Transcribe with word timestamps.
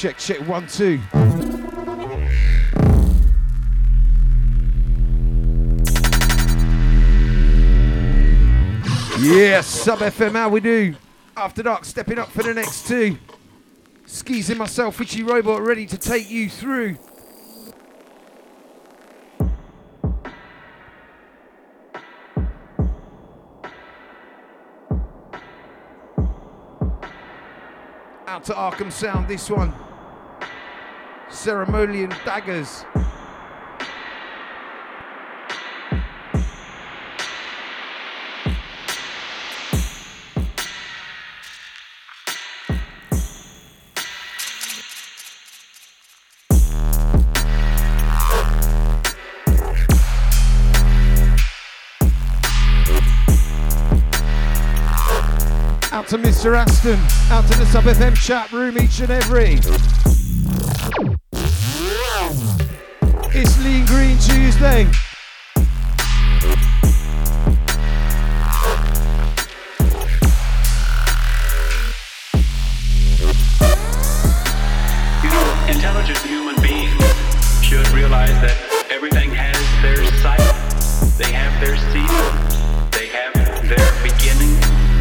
check, 0.00 0.16
check, 0.16 0.38
one, 0.48 0.66
two. 0.66 0.98
Yeah, 9.20 9.60
sub 9.60 9.98
FM, 9.98 10.32
how 10.32 10.48
we 10.48 10.60
do? 10.60 10.94
After 11.36 11.62
dark, 11.62 11.84
stepping 11.84 12.18
up 12.18 12.30
for 12.30 12.42
the 12.42 12.54
next 12.54 12.88
two. 12.88 13.18
Skis 14.06 14.48
myself, 14.56 14.98
Witchy 14.98 15.22
Robot, 15.22 15.60
ready 15.60 15.84
to 15.84 15.98
take 15.98 16.30
you 16.30 16.48
through. 16.48 16.96
Out 28.26 28.44
to 28.44 28.54
Arkham 28.54 28.90
Sound, 28.90 29.28
this 29.28 29.50
one. 29.50 29.74
Ceremonial 31.40 32.10
Daggers. 32.26 32.84
Out 55.90 56.06
to 56.08 56.18
Mr. 56.18 56.54
Aston, 56.54 57.00
out 57.30 57.50
to 57.50 57.58
the 57.58 57.64
Sub 57.72 57.84
FM 57.84 58.14
chat 58.14 58.52
room 58.52 58.76
each 58.76 59.00
and 59.00 59.10
every. 59.10 59.58
It's 63.42 63.56
Lean 63.64 63.86
Green 63.86 64.18
Tuesday. 64.18 64.82
Intelligent 75.72 76.18
human 76.18 76.60
beings 76.60 76.92
should 77.64 77.88
realize 77.96 78.28
that 78.44 78.52
everything 78.90 79.30
has 79.30 79.56
their 79.80 80.04
cycle. 80.20 80.44
They 81.16 81.32
have 81.32 81.56
their 81.64 81.80
season. 81.96 82.28
They 82.92 83.08
have 83.08 83.32
their 83.64 83.88
beginning. 84.04 84.52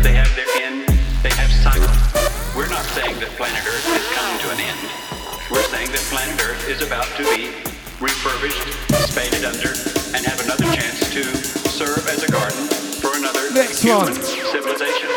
They 0.02 0.16
have 0.16 0.34
their 0.40 0.48
end. 0.64 0.88
They 1.24 1.36
have 1.36 1.52
cycles. 1.52 2.56
We're 2.56 2.70
not 2.70 2.86
saying 2.96 3.20
that 3.20 3.36
planet 3.36 3.68
Earth 3.68 3.84
is 3.84 4.08
coming 4.16 4.40
to 4.40 4.50
an 4.56 4.60
end. 4.64 4.80
We're 5.52 5.68
saying 5.68 5.92
that 5.92 6.08
planet 6.08 6.40
Earth 6.40 6.70
is 6.70 6.82
about 6.82 7.04
to 7.18 7.24
be 7.36 7.70
refurbished, 8.02 8.64
spaded 9.10 9.44
under, 9.44 9.70
and 10.16 10.26
have 10.26 10.40
another 10.46 10.64
chance 10.76 11.00
to 11.12 11.24
serve 11.70 12.08
as 12.08 12.24
a 12.24 12.32
garden 12.32 12.68
for 13.02 13.16
another 13.18 13.52
Next 13.52 13.82
human 13.82 14.14
one. 14.14 14.14
civilization. 14.16 15.10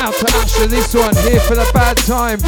Out 0.00 0.14
to 0.14 0.26
Asher, 0.36 0.66
this 0.68 0.94
one 0.94 1.14
here 1.16 1.40
for 1.40 1.56
the 1.56 1.68
bad 1.74 1.96
time. 1.98 2.38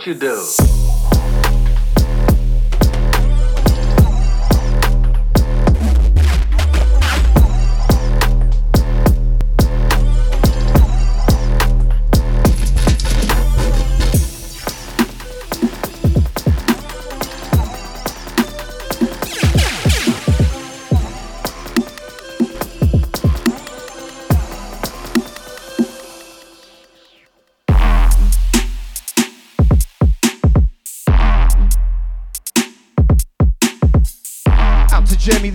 What 0.00 0.06
you 0.06 0.14
do? 0.14 0.69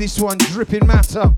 This 0.05 0.19
one, 0.19 0.37
Dripping 0.37 0.85
Matter. 0.85 1.35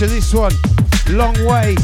To 0.00 0.06
this 0.06 0.32
one. 0.32 0.52
Long 1.10 1.34
way. 1.44 1.76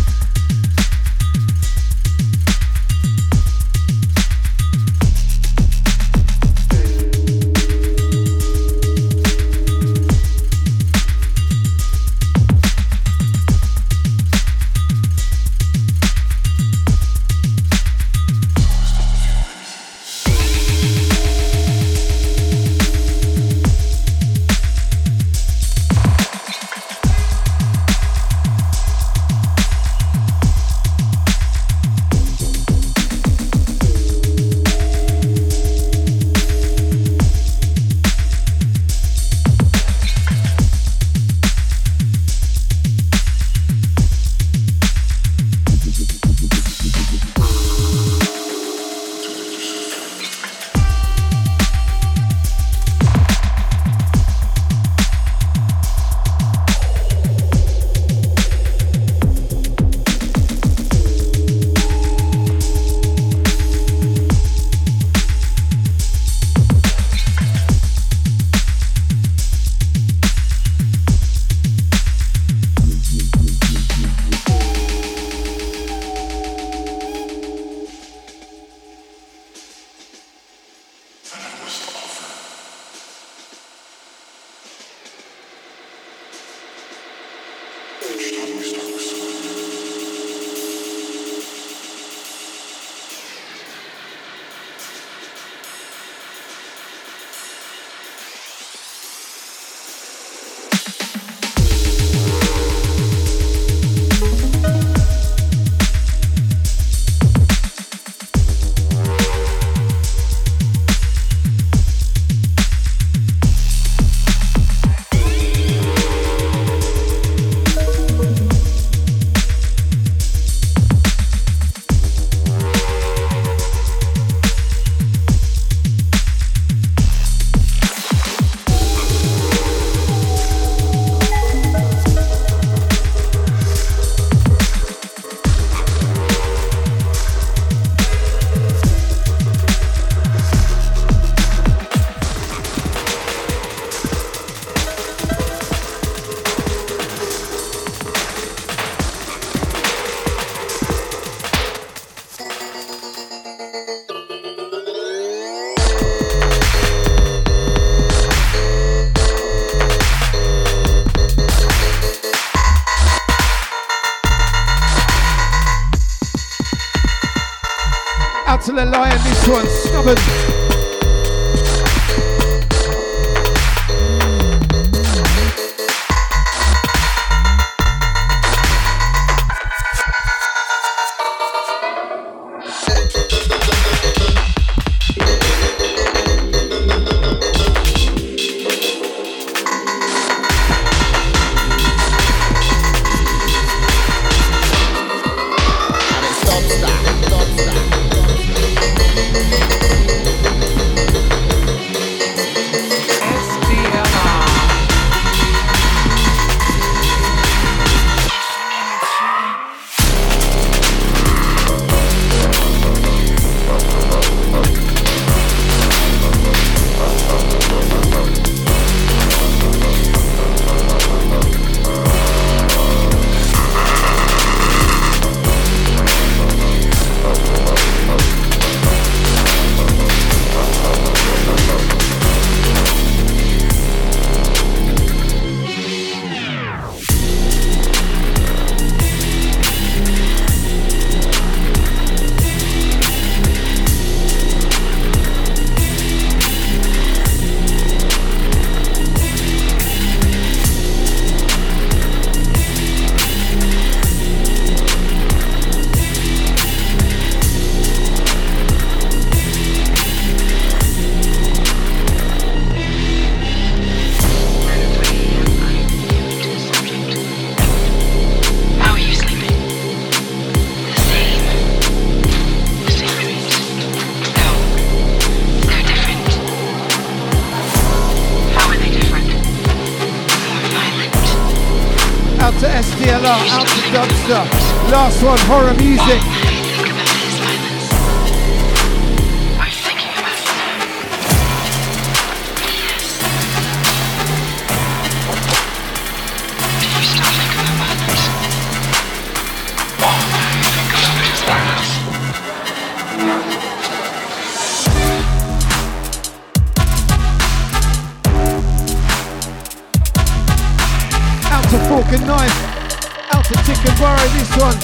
Borrow 313.99 314.29
this 314.29 314.57
one. 314.59 314.77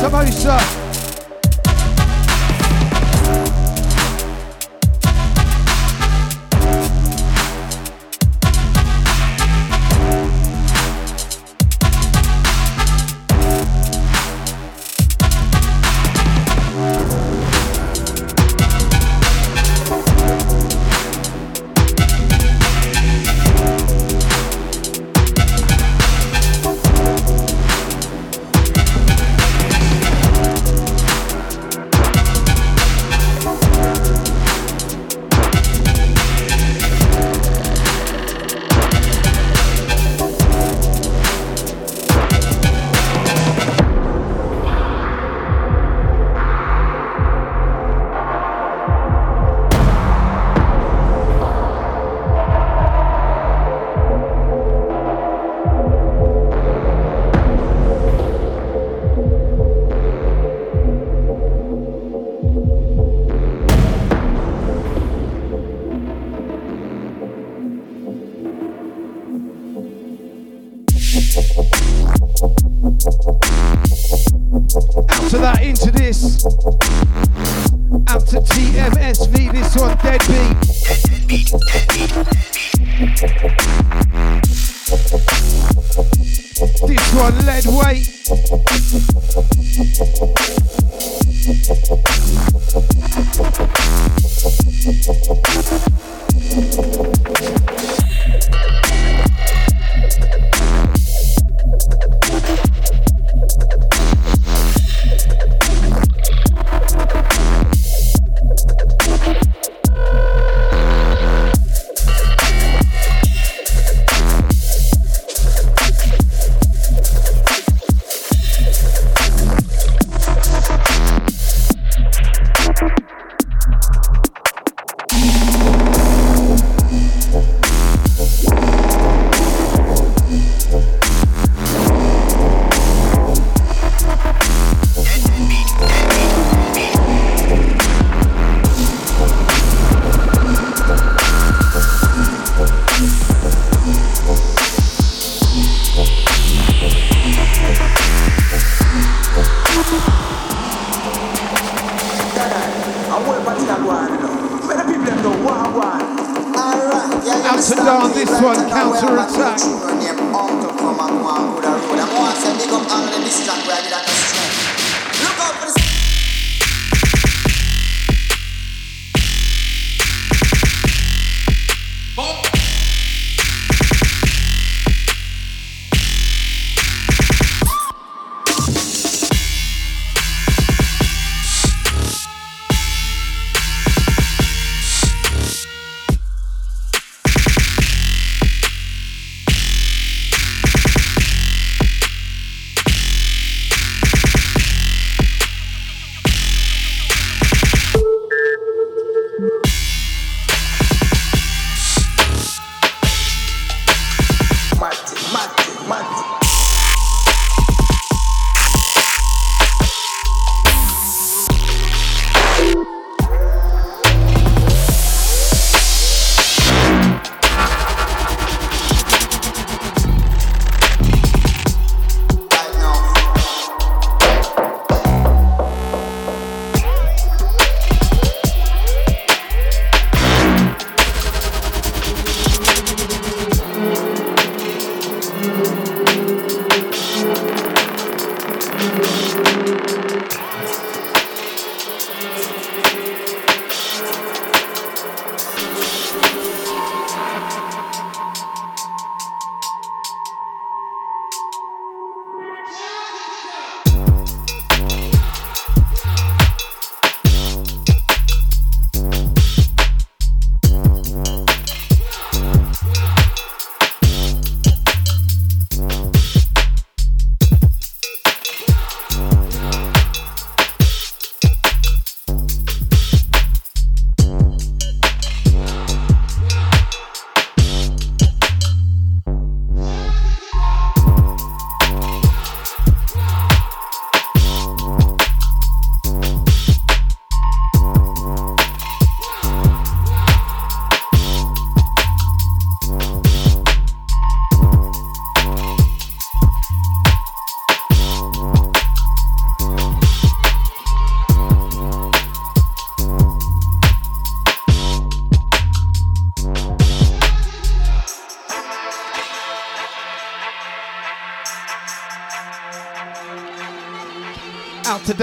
Samosa. 0.00 0.87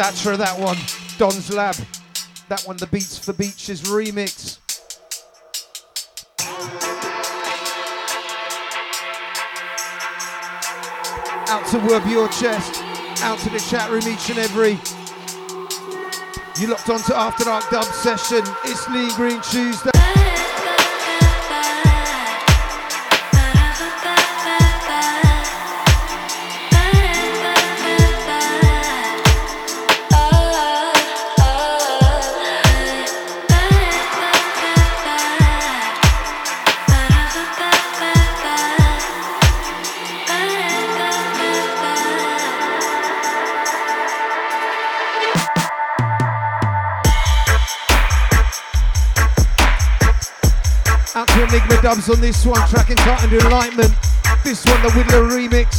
Datra, 0.06 0.38
that 0.38 0.60
one. 0.60 0.78
Don's 1.18 1.52
Lab. 1.52 1.76
That 2.48 2.62
one, 2.68 2.78
the 2.78 2.86
Beats 2.86 3.18
for 3.18 3.34
Beaches 3.34 3.82
remix. 3.82 4.60
Out 11.50 11.66
to 11.70 11.78
Wub 11.78 12.08
Your 12.08 12.28
Chest. 12.28 12.84
Out 13.24 13.40
to 13.40 13.50
the 13.50 13.58
chat 13.58 13.90
room 13.90 14.04
each 14.08 14.30
and 14.30 14.38
every. 14.38 14.78
You 16.62 16.68
locked 16.68 16.88
onto 16.92 17.14
After 17.16 17.46
Dark 17.46 17.68
Dub 17.72 17.86
Session. 17.86 18.44
It's 18.66 18.88
Lean 18.88 19.10
Green 19.16 19.42
Tuesday. 19.42 19.95
Dubs 51.96 52.10
on 52.10 52.22
this 52.22 52.46
one, 52.46 52.67
track 52.67 52.89
and 52.89 53.00
and 53.00 53.34
enlightenment. 53.34 53.93
This 54.43 54.65
one, 54.65 54.82
the 54.82 54.89
Whittler 54.89 55.30
remix. 55.30 55.75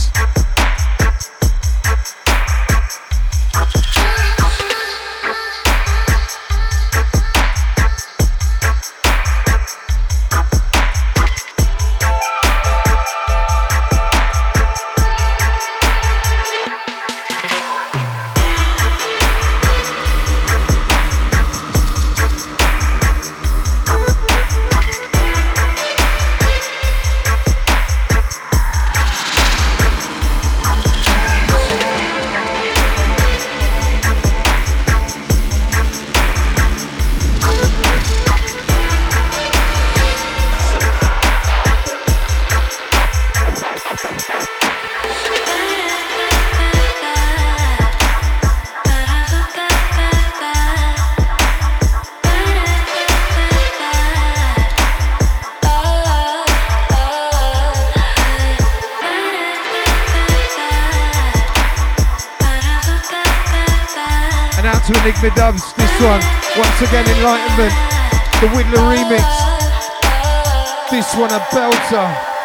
This 65.27 66.01
one, 66.01 66.23
once 66.57 66.83
again, 66.83 67.05
Enlightenment, 67.05 67.75
the 68.41 68.47
Whittler 68.55 68.95
remix. 68.95 69.27
This 70.89 71.13
one 71.17 71.33
a 71.33 71.41
belter. 71.51 72.36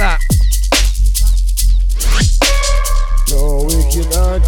That. 0.00 0.20
No 3.28 3.68
wicked 3.68 4.08
heart. 4.16 4.42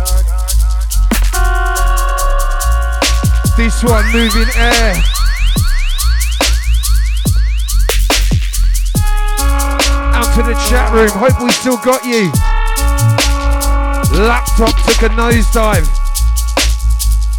This 3.59 3.85
one 3.85 4.07
moving 4.13 4.49
air. 4.57 4.95
Out 10.17 10.35
to 10.37 10.43
the 10.43 10.55
chat 10.71 10.91
room. 10.93 11.11
Hope 11.11 11.43
we 11.43 11.51
still 11.53 11.77
got 11.77 12.03
you. 12.07 12.33
Laptop 14.25 14.75
took 14.87 15.03
a 15.03 15.13
nosedive. 15.13 15.89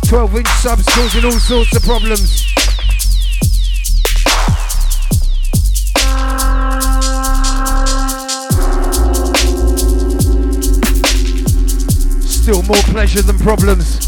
12 0.07 0.37
inch 0.37 0.47
subs 0.61 0.85
causing 0.89 1.25
all 1.25 1.31
sorts 1.31 1.75
of 1.75 1.81
problems. 1.81 2.42
Still 12.43 12.61
more 12.63 12.75
pleasure 12.91 13.21
than 13.21 13.39
problems. 13.39 13.99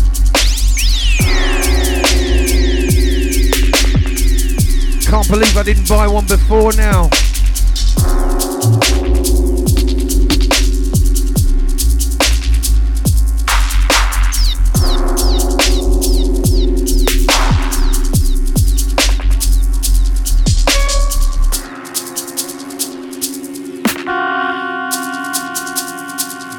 Can't 5.08 5.30
believe 5.30 5.56
I 5.56 5.64
didn't 5.64 5.88
buy 5.88 6.06
one 6.10 6.26
before 6.26 6.74
now. 6.74 7.10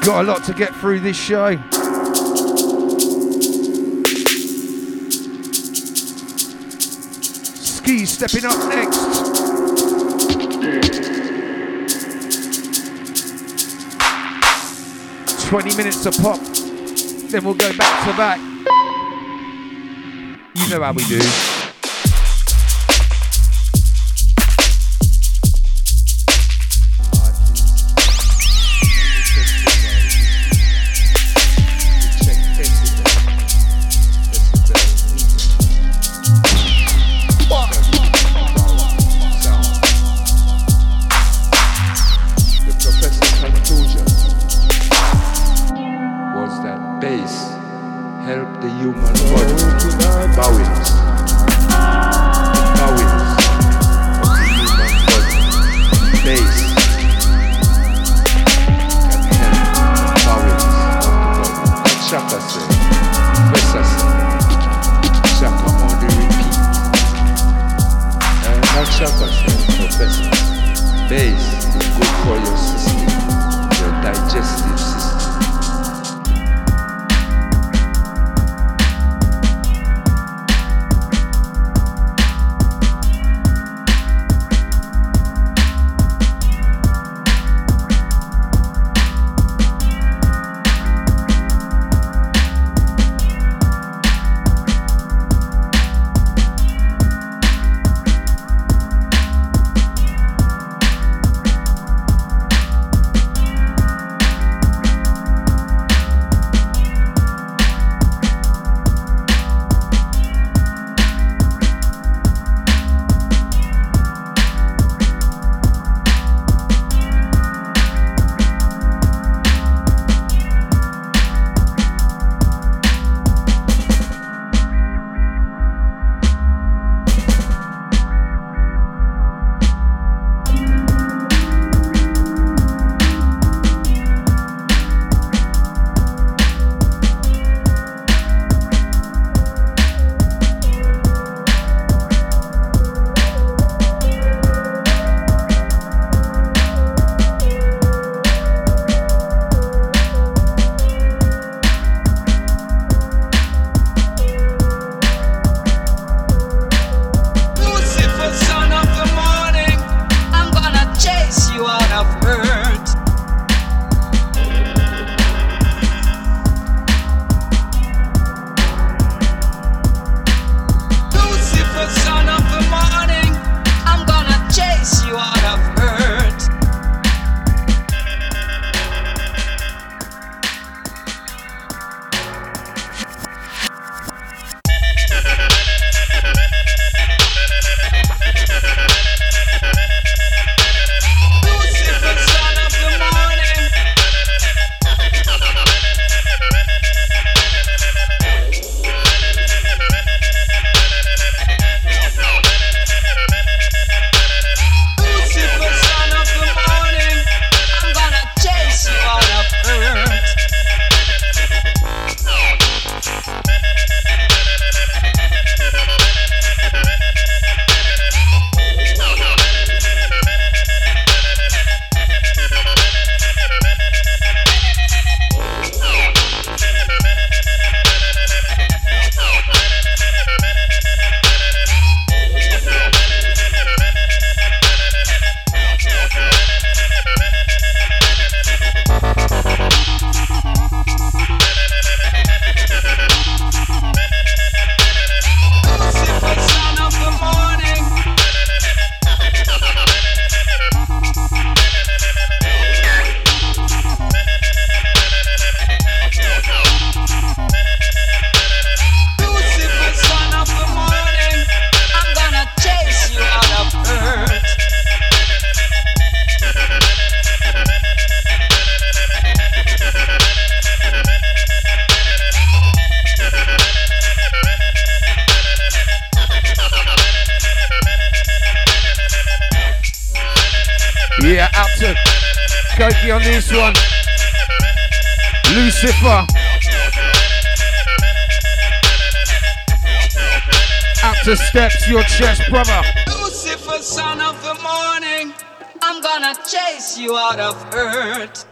Got 0.07 0.23
a 0.23 0.27
lot 0.29 0.43
to 0.45 0.53
get 0.53 0.73
through 0.73 1.01
this 1.01 1.17
show. 1.17 1.57
Ski 7.59 8.05
stepping 8.05 8.45
up 8.45 8.57
next. 8.69 8.97
Twenty 15.49 15.75
minutes 15.75 16.05
a 16.05 16.11
pop, 16.21 16.39
then 16.39 17.43
we'll 17.43 17.53
go 17.53 17.75
back 17.77 18.05
to 18.05 18.15
back. 18.15 18.39
You 20.55 20.69
know 20.69 20.83
how 20.83 20.93
we 20.93 21.03
do. 21.03 21.19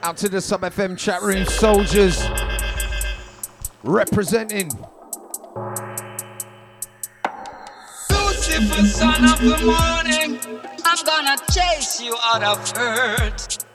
Out 0.05 0.17
to 0.17 0.29
the 0.29 0.39
Sub 0.39 0.61
FM 0.61 0.95
chat 0.95 1.23
room, 1.23 1.45
soldiers. 1.45 2.23
Representing. 3.81 4.69
Lucifer, 8.11 8.85
son 8.85 9.25
of 9.25 9.39
the 9.41 9.57
morning. 9.65 10.39
I'm 10.85 11.05
gonna 11.07 11.37
chase 11.51 11.99
you 11.99 12.15
out 12.23 12.43
of 12.43 12.71
earth. 12.77 13.65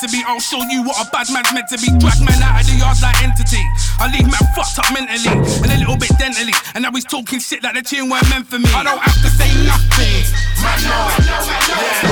to 0.00 0.08
be. 0.08 0.22
I'll 0.26 0.40
show 0.40 0.62
you 0.70 0.82
what 0.82 0.94
a 1.00 1.10
bad 1.10 1.26
man's 1.32 1.52
meant 1.52 1.68
to 1.74 1.78
be. 1.78 1.90
Drag 1.98 2.20
man 2.22 2.38
out 2.42 2.60
of 2.60 2.66
the 2.66 2.74
yard 2.78 2.98
like 3.02 3.18
entity. 3.22 3.62
I 3.98 4.06
leave 4.10 4.30
man 4.30 4.44
fucked 4.54 4.78
up 4.78 4.86
mentally 4.94 5.26
and 5.26 5.70
a 5.74 5.78
little 5.78 5.98
bit 5.98 6.14
dentally. 6.18 6.54
And 6.74 6.82
now 6.82 6.92
he's 6.94 7.04
talking 7.04 7.40
shit 7.40 7.62
like 7.62 7.74
the 7.74 7.82
tune 7.82 8.08
weren't 8.08 8.28
meant 8.30 8.46
for 8.46 8.58
me. 8.58 8.70
I 8.74 8.86
don't 8.86 9.02
have 9.02 9.18
to 9.22 9.30
say 9.34 9.50
nothing. 9.66 10.22
Man, 10.62 10.78
no, 10.86 10.96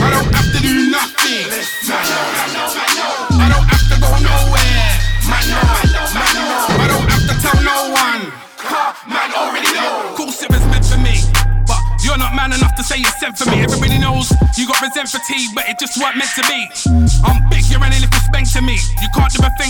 I 0.02 0.08
don't 0.10 0.30
have 0.34 0.50
to 0.50 0.60
do 0.62 0.90
nothing. 0.90 1.46
I 3.38 3.46
don't 3.54 3.66
have 3.70 3.86
to 3.86 3.96
go 4.02 4.10
nowhere. 4.18 4.90
Man, 5.30 5.44
no, 5.46 5.60
I 5.62 5.86
know, 5.94 6.06
man, 6.10 6.34
know. 6.34 6.82
I 6.82 6.86
don't 6.90 7.06
have 7.06 7.24
to 7.30 7.34
tell 7.38 7.58
no 7.62 7.78
one. 7.94 8.22
Man, 9.06 9.30
already 9.34 9.70
know. 9.74 10.14
Cool, 10.18 10.32
shit 10.34 10.50
was 10.50 10.64
meant 10.74 10.86
for 10.86 10.98
me. 10.98 11.22
But 11.66 11.78
you're 12.02 12.18
not 12.18 12.34
man 12.34 12.52
enough 12.52 12.74
to 12.76 12.82
say 12.82 12.98
you 12.98 13.10
sent 13.22 13.38
for 13.38 13.46
me. 13.50 13.62
Everybody 13.62 13.98
knows 13.98 14.32
you 14.56 14.66
got 14.66 14.80
resent 14.80 15.08
for 15.08 15.18
tea, 15.26 15.48
but 15.54 15.68
it 15.68 15.78
just 15.78 16.00
weren't 16.00 16.16
meant 16.16 16.30
to 16.34 16.42
be. 16.46 16.66
I'm 17.24 17.35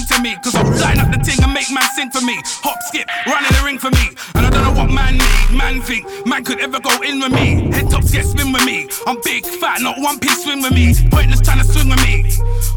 to 0.08 0.22
me, 0.22 0.36
cause 0.42 0.54
I'll 0.54 0.64
line 0.80 0.98
up 0.98 1.10
the 1.10 1.18
ting 1.18 1.42
and 1.42 1.52
make 1.52 1.70
man 1.70 1.88
sing 1.94 2.10
for 2.10 2.20
me. 2.20 2.38
Hop, 2.62 2.78
skip, 2.88 3.08
running 3.26 3.50
the 3.50 3.62
ring 3.64 3.78
for 3.78 3.90
me. 3.90 4.14
And 4.34 4.46
I 4.46 4.50
don't 4.50 4.62
know 4.62 4.74
what 4.74 4.90
man 4.90 5.18
need, 5.18 5.50
man 5.56 5.82
think, 5.82 6.06
man 6.26 6.44
could 6.44 6.60
ever 6.60 6.80
go 6.80 6.90
in 7.02 7.20
with 7.20 7.32
me. 7.32 7.70
Head 7.72 7.90
tops 7.90 8.10
get 8.12 8.24
spin 8.24 8.52
with 8.52 8.64
me. 8.64 8.88
I'm 9.06 9.20
big, 9.22 9.44
fat, 9.44 9.80
not 9.82 9.98
one 9.98 10.18
piece 10.18 10.44
swing 10.44 10.62
with 10.62 10.72
me. 10.72 10.94
Pointless 11.10 11.40
trying 11.40 11.58
to 11.58 11.66
swing 11.66 11.88
with 11.88 12.02
me. 12.02 12.24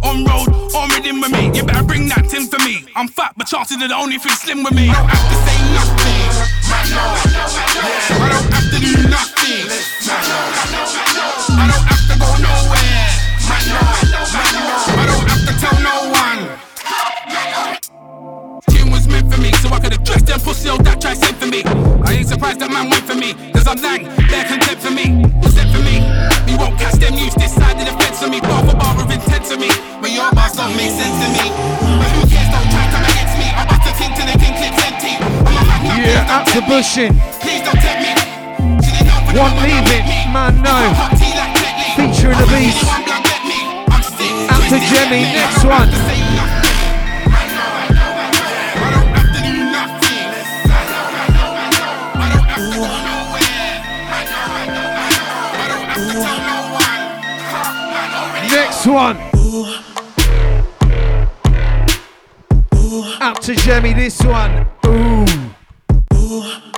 On 0.03 0.25
road, 0.25 0.49
on 0.73 0.89
rhythm 0.89 1.21
with 1.21 1.31
me. 1.31 1.51
You 1.53 1.63
better 1.63 1.83
bring 1.83 2.07
that 2.09 2.29
tin 2.29 2.47
for 2.47 2.59
me. 2.59 2.85
I'm 2.95 3.07
fat, 3.07 3.33
but 3.37 3.47
chances 3.47 3.77
are 3.81 3.87
the 3.87 3.95
only 3.95 4.17
thing 4.17 4.33
slim 4.33 4.63
with 4.63 4.73
me. 4.73 4.89
I 4.89 4.93
don't 4.93 5.09
have 5.09 5.27
to 5.29 5.37
say 5.45 5.57
nothing. 5.75 6.29
I 8.09 8.27
don't 8.29 8.53
have 8.53 8.69
to 8.73 8.79
do 8.79 8.93
nothing. 9.09 9.65
No 10.07 10.15
no 10.17 10.39
I 11.49 11.67
don't 11.67 11.85
have 11.87 11.98
address 20.69 20.77
them 20.77 20.77
pussy 20.77 20.77
old 20.77 20.85
that 20.85 21.01
try 21.01 21.13
sent 21.13 21.37
for 21.37 21.47
me. 21.47 21.63
I 22.05 22.19
ain't 22.19 22.27
surprised 22.27 22.59
that 22.59 22.71
man 22.71 22.89
went 22.89 23.05
for 23.05 23.15
me, 23.15 23.33
cause 23.53 23.67
I'm 23.67 23.81
lang, 23.81 24.05
they're 24.29 24.45
content 24.45 24.79
for 24.79 24.91
me. 24.91 25.25
Sent 25.49 25.69
for 25.73 25.81
me. 25.81 26.01
We 26.45 26.57
won't 26.57 26.77
catch 26.77 26.97
them 27.01 27.13
use 27.15 27.33
this 27.35 27.53
side 27.53 27.77
of 27.79 27.85
the 27.85 27.95
fence 27.97 28.21
for 28.21 28.29
me. 28.29 28.41
Bar 28.41 28.61
for 28.65 28.77
bar 28.77 28.93
of 29.01 29.09
intent 29.09 29.45
to 29.49 29.57
me. 29.57 29.69
But 30.01 30.11
your 30.11 30.29
bars 30.33 30.53
don't 30.53 30.75
make 30.77 30.93
sense 30.93 31.17
to 31.21 31.29
me. 31.33 31.45
But 31.97 32.09
who 32.13 32.21
cares, 32.29 32.49
don't 32.53 32.69
try 32.69 32.85
come 32.93 33.05
against 33.05 33.35
me. 33.37 33.47
I 33.49 33.63
bust 33.65 33.89
a 33.89 33.91
thing 33.97 34.13
to 34.17 34.23
the 34.29 34.35
king 34.37 34.55
clips 34.57 34.81
empty. 34.85 35.13
Yeah, 36.05 36.33
out 36.33 36.45
to 36.53 36.61
bushing. 36.65 37.13
Please 37.41 37.61
don't 37.65 37.79
tempt 37.81 38.01
me. 38.05 38.13
One 39.37 39.53
leave 39.61 39.89
it, 39.93 40.05
man, 40.33 40.61
no. 40.61 40.77
Featuring 41.97 42.37
the 42.37 42.47
beast. 42.49 42.81
Out 44.49 44.63
to 44.69 44.77
Jemmy, 44.89 45.21
next 45.33 45.65
one. 45.65 46.58
Next 58.79 58.87
one. 58.87 59.17
Out 63.19 63.41
to 63.41 63.55
Jemmy, 63.55 63.91
this 63.91 64.21
one. 64.21 64.67
Ooh. 64.85 66.68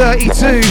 32. 0.00 0.69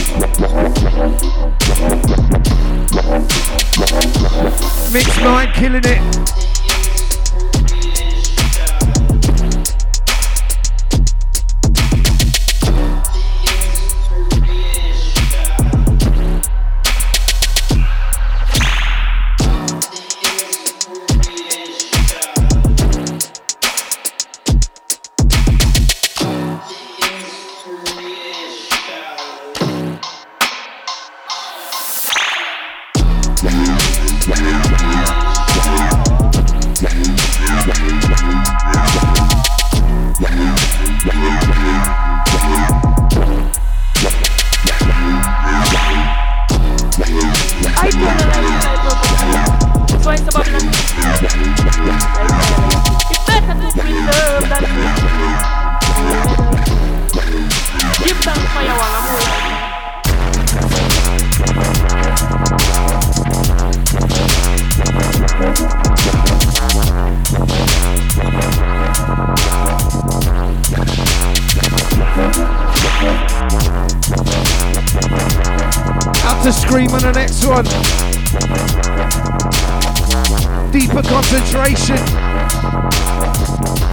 Deeper 81.02 81.14
concentration. 81.14 81.95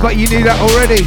But 0.03 0.17
you 0.17 0.29
knew 0.29 0.43
that 0.43 0.59
already. 0.61 1.07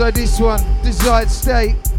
Kenzo 0.00 0.14
this 0.14 0.40
one, 0.40 0.82
Desired 0.82 1.30
State. 1.30 1.89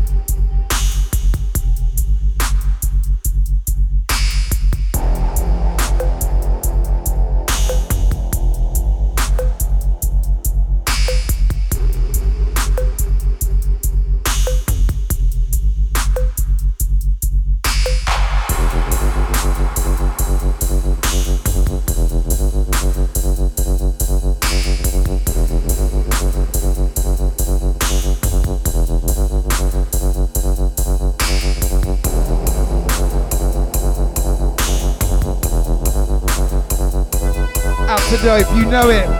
Know 38.72 38.90
it. 38.90 39.11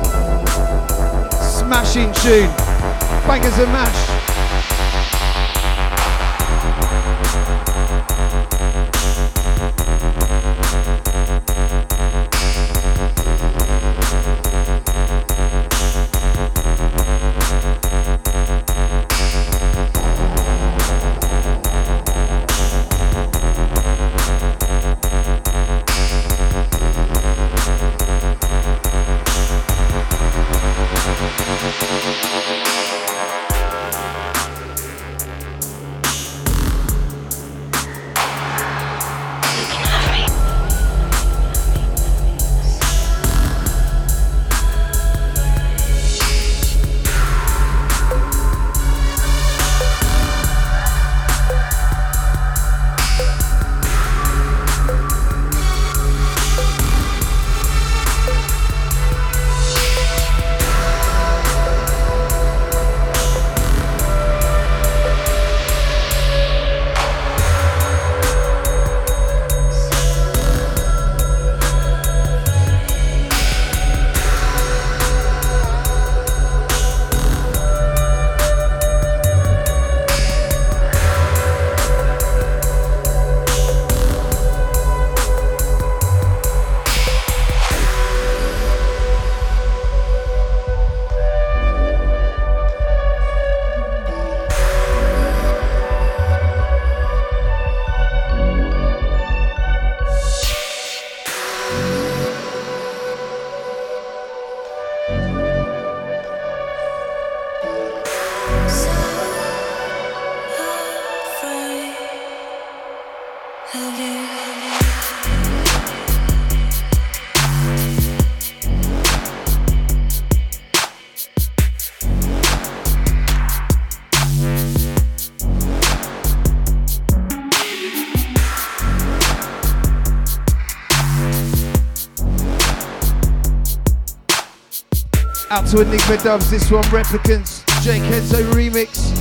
To 135.72 135.80
Enigma 135.80 136.18
Dubs, 136.18 136.52
this 136.52 136.70
one, 136.70 136.84
Replicants, 136.92 137.64
J 137.82 138.00
Kenzo 138.00 138.44
remix. 138.52 139.21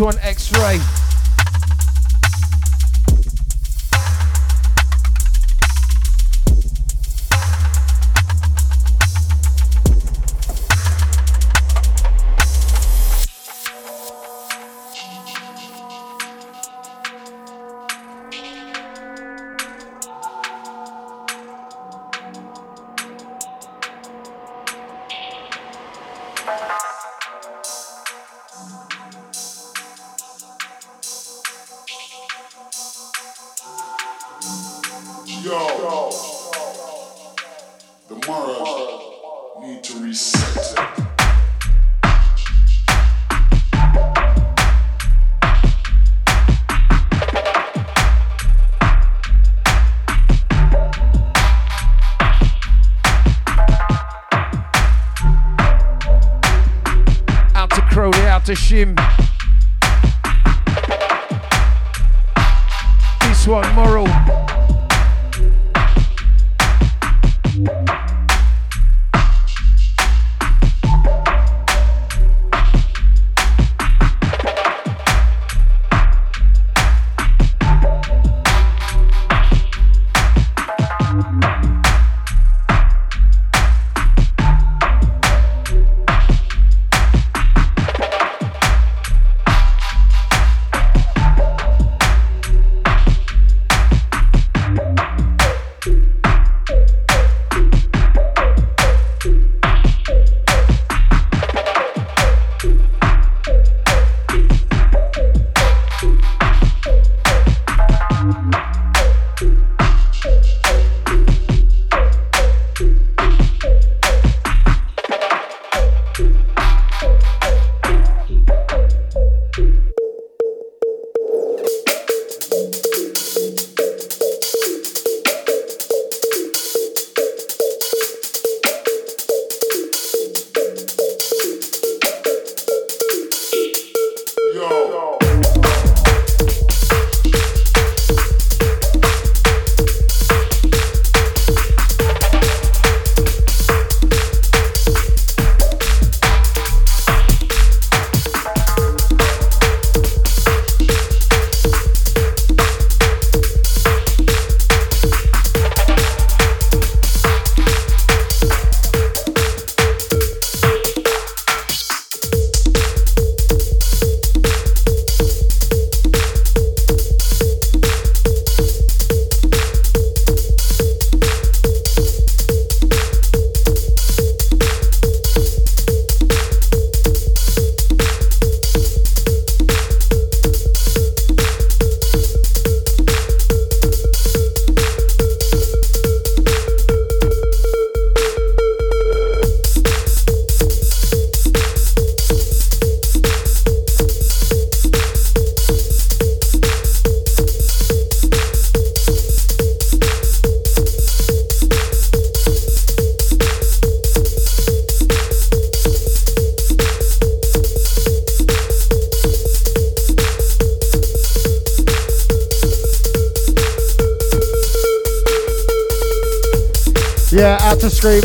This 0.00 0.06
one 0.06 0.18
X-Ray. 0.22 0.99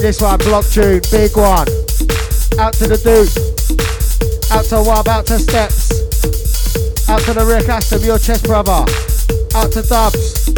This 0.05 0.21
one, 0.21 0.37
block 0.37 0.63
tune, 0.65 1.01
big 1.09 1.35
one. 1.35 1.67
Out 2.59 2.73
to 2.73 2.85
the 2.85 3.01
Duke. 3.01 3.33
Out 4.51 4.65
to 4.65 4.75
Wub, 4.85 5.07
out 5.07 5.25
to 5.25 5.39
Steps. 5.39 7.09
Out 7.09 7.21
to 7.21 7.33
the 7.33 7.43
Rick 7.43 7.67
Aston, 7.67 8.03
your 8.03 8.19
chest 8.19 8.45
brother. 8.45 8.85
Out 9.55 9.71
to 9.71 9.81
Dubs. 9.81 10.49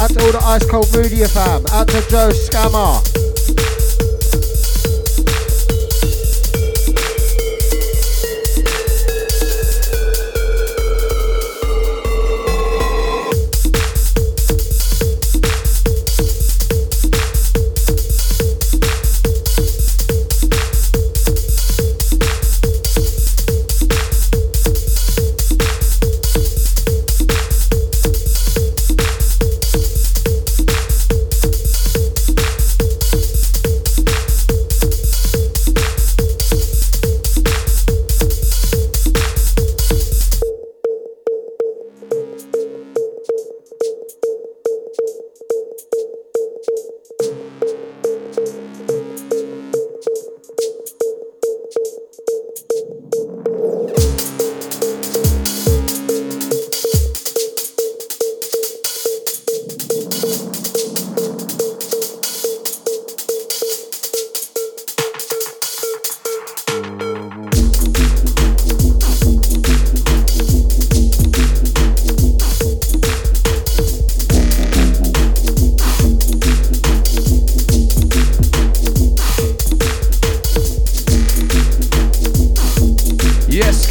Out 0.00 0.10
to 0.10 0.24
all 0.24 0.30
the 0.30 0.40
Ice 0.44 0.64
Cold 0.70 0.86
Media 0.96 1.26
fam. 1.26 1.64
Out 1.72 1.88
to 1.88 2.00
Joe 2.08 2.30
Scammer. 2.30 3.17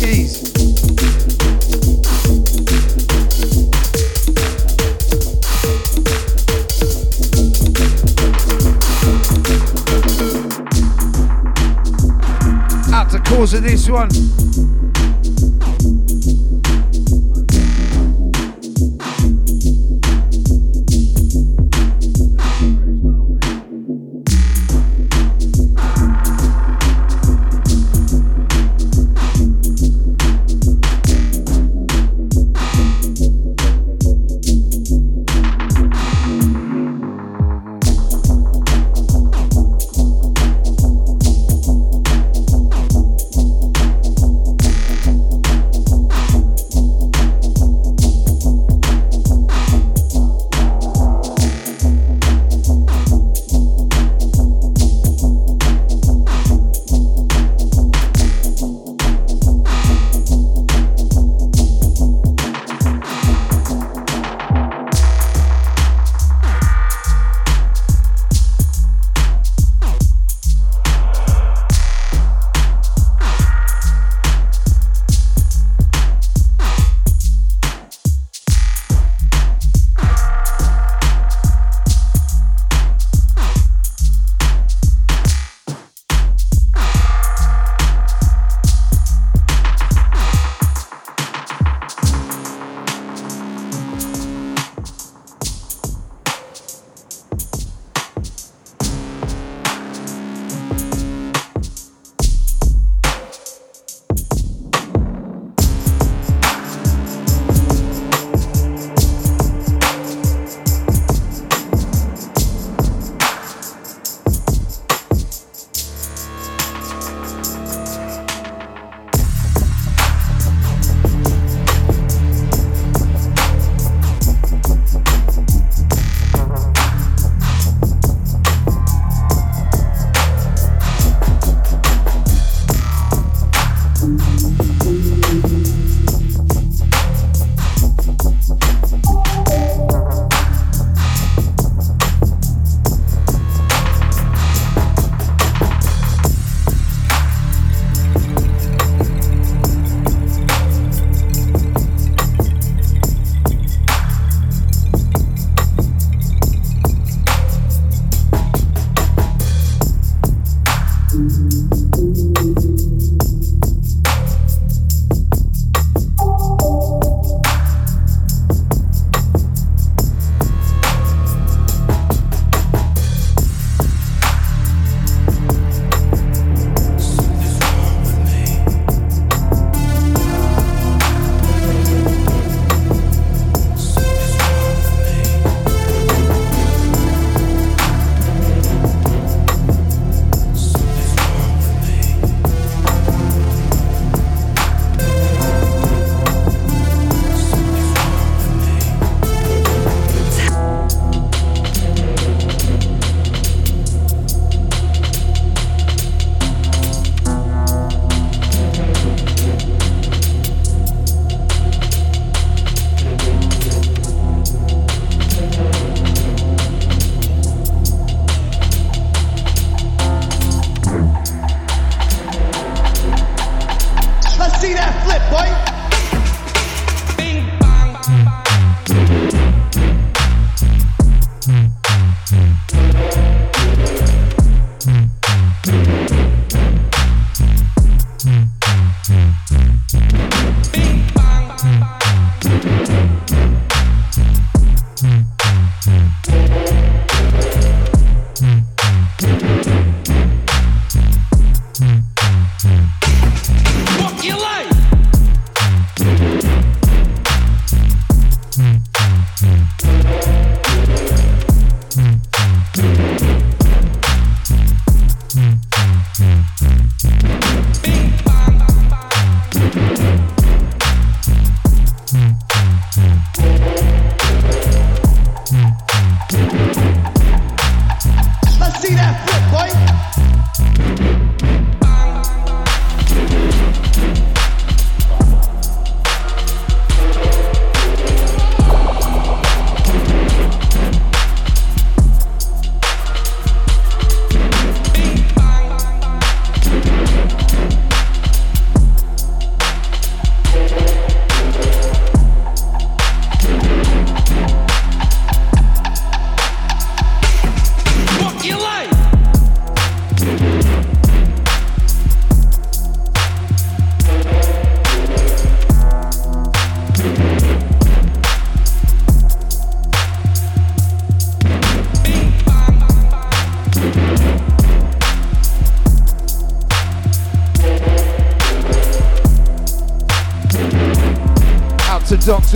Out 0.08 0.14
to 13.12 13.20
cause 13.26 13.54
of 13.54 13.64
this 13.64 13.90
one. 13.90 14.10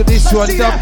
To 0.04 0.12
this 0.12 0.34
one, 0.34 0.50
dub 0.58 0.82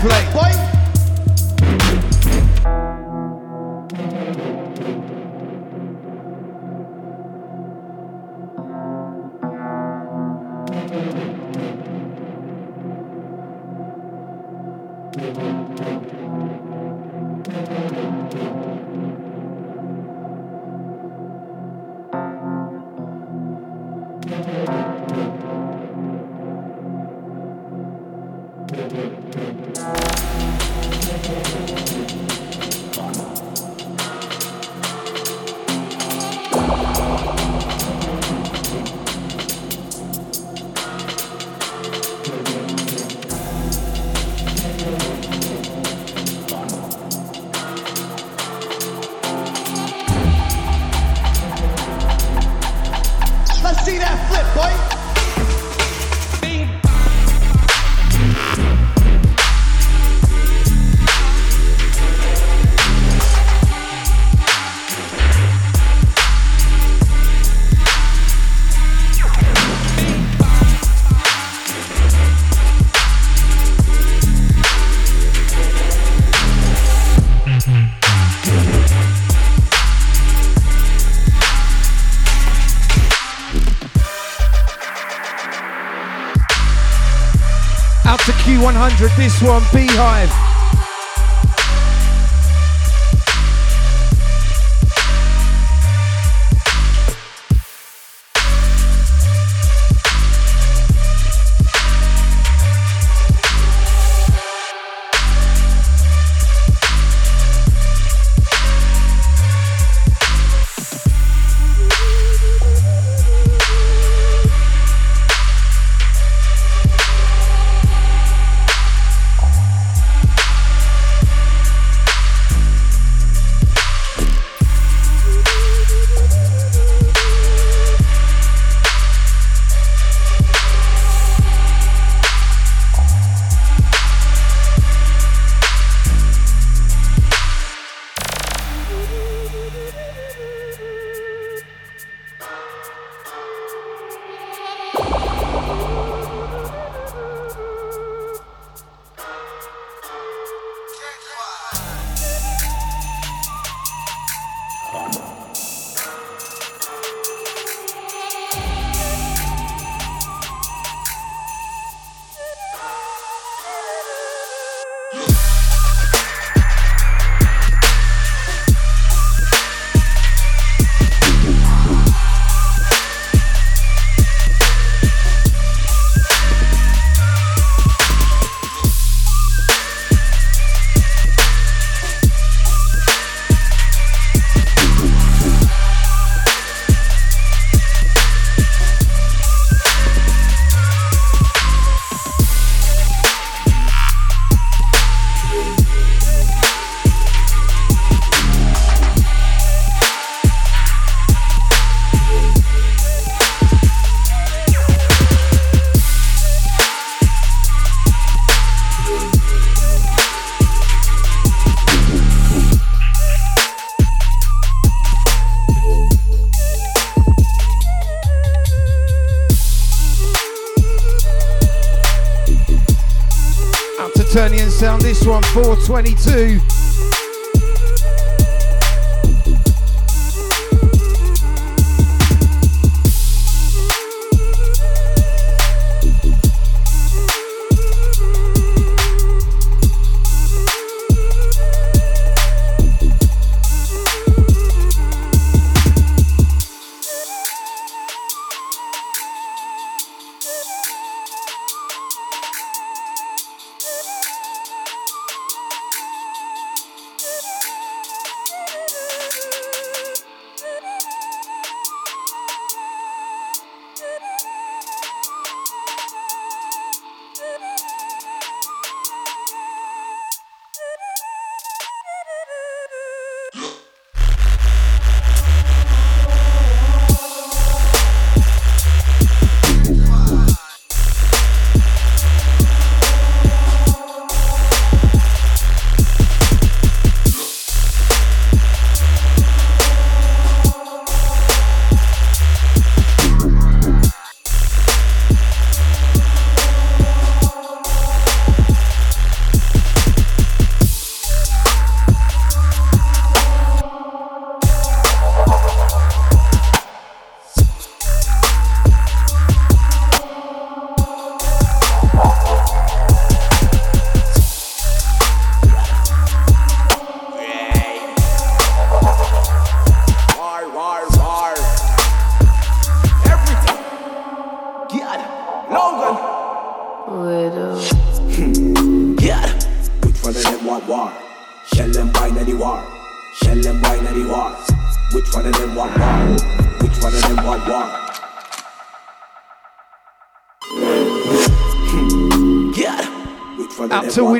this 89.30 89.43
one, 89.43 89.61
Beehive. 89.71 90.49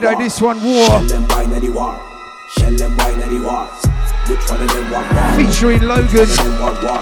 Out 0.10 0.18
them 0.18 0.30
to 0.30 0.44
want 0.44 0.62
Widow, 0.64 0.90
war? 0.90 0.90
this 0.90 0.90
one, 0.90 0.90
War. 0.90 0.90
Shell 0.90 1.06
them 1.06 1.28
wine 1.30 1.50
the 1.62 1.70
war. 1.70 2.02
Shell 2.58 2.74
them 2.74 2.98
wine 2.98 3.22
at 3.22 3.30
war. 3.46 3.66
Which 4.26 4.50
one 4.50 4.62
of 4.62 4.70
them 4.74 4.92
want 4.92 5.08
war? 5.14 5.30
Featuring 5.38 5.82
Logan. 5.84 6.28
One 6.28 6.36
them 6.36 6.60
want 6.60 6.84
war? 6.84 7.02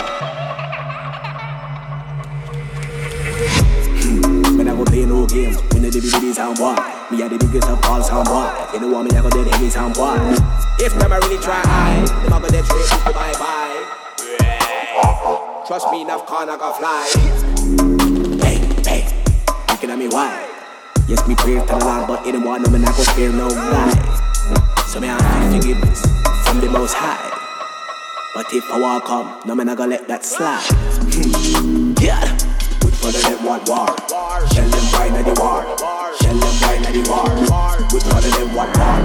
Hmm, 4.03 4.59
I 4.59 4.75
go 4.75 4.83
play 4.83 5.05
no 5.05 5.25
game. 5.25 5.53
When 5.71 5.83
the 5.83 5.89
baby 5.91 6.33
sound 6.33 6.57
boy. 6.57 6.75
Me 7.09 7.23
are 7.23 7.29
the 7.29 7.37
biggest 7.37 7.69
of 7.69 7.83
all 7.85 8.03
sound 8.03 8.27
boy. 8.27 8.51
You 8.73 8.79
know 8.81 8.89
what 8.91 9.03
me, 9.05 9.17
I 9.17 9.21
go 9.21 9.29
dead 9.29 9.47
heavy 9.47 9.69
sound 9.69 9.95
boy. 9.95 10.17
If 10.79 10.93
them 10.99 11.13
I 11.13 11.17
really 11.17 11.37
try, 11.41 11.63
them 12.23 12.33
I 12.33 12.39
go 12.41 12.47
dead 12.49 12.65
straight 12.65 12.87
to 12.87 13.11
bye 13.13 13.33
bye. 13.39 14.03
Trust 15.65 15.91
me, 15.91 16.01
enough 16.01 16.25
I 16.49 16.57
go 16.57 16.73
fly. 16.73 17.07
Hey, 18.43 18.57
hey, 18.83 19.23
looking 19.69 19.91
at 19.91 19.97
me 19.97 20.07
why? 20.09 20.46
Yes, 21.07 21.25
me 21.25 21.35
pray 21.35 21.55
to 21.55 21.65
the 21.65 21.77
Lord, 21.85 22.05
but 22.05 22.27
it 22.27 22.33
don't 22.33 22.43
want 22.43 22.63
no 22.63 22.69
man 22.69 22.83
I 22.83 22.91
go 22.91 23.01
fear 23.15 23.31
no 23.31 23.47
guy. 23.47 23.95
So 24.91 24.99
me 24.99 25.07
I 25.07 25.15
have 25.15 25.53
forgiveness 25.55 26.01
from 26.43 26.59
the 26.59 26.67
Most 26.69 26.95
High. 26.99 27.31
But 28.35 28.51
if 28.51 28.69
I 28.69 28.77
walk 28.77 29.05
come, 29.05 29.39
no 29.45 29.55
man 29.55 29.69
I 29.69 29.75
go 29.75 29.85
let 29.85 30.05
that 30.09 30.25
slide. 30.25 30.67
Hmm. 30.67 31.93
yeah. 32.03 32.27
Which 32.83 32.99
one 32.99 33.15
of 33.15 33.23
them 33.23 33.39
want 33.39 33.69
war? 33.69 33.87
Shell 34.51 34.67
them 34.67 34.83
wine 34.91 35.15
at 35.15 35.23
the 35.23 35.35
war. 35.39 35.63
Shell 36.19 36.35
them 36.43 36.55
wine 36.59 36.83
at 36.83 36.91
the 36.91 37.03
war. 37.07 37.23
Which 37.87 38.03
one 38.03 38.19
of 38.19 38.31
them 38.35 38.51
want 38.51 38.75
war? 38.75 38.99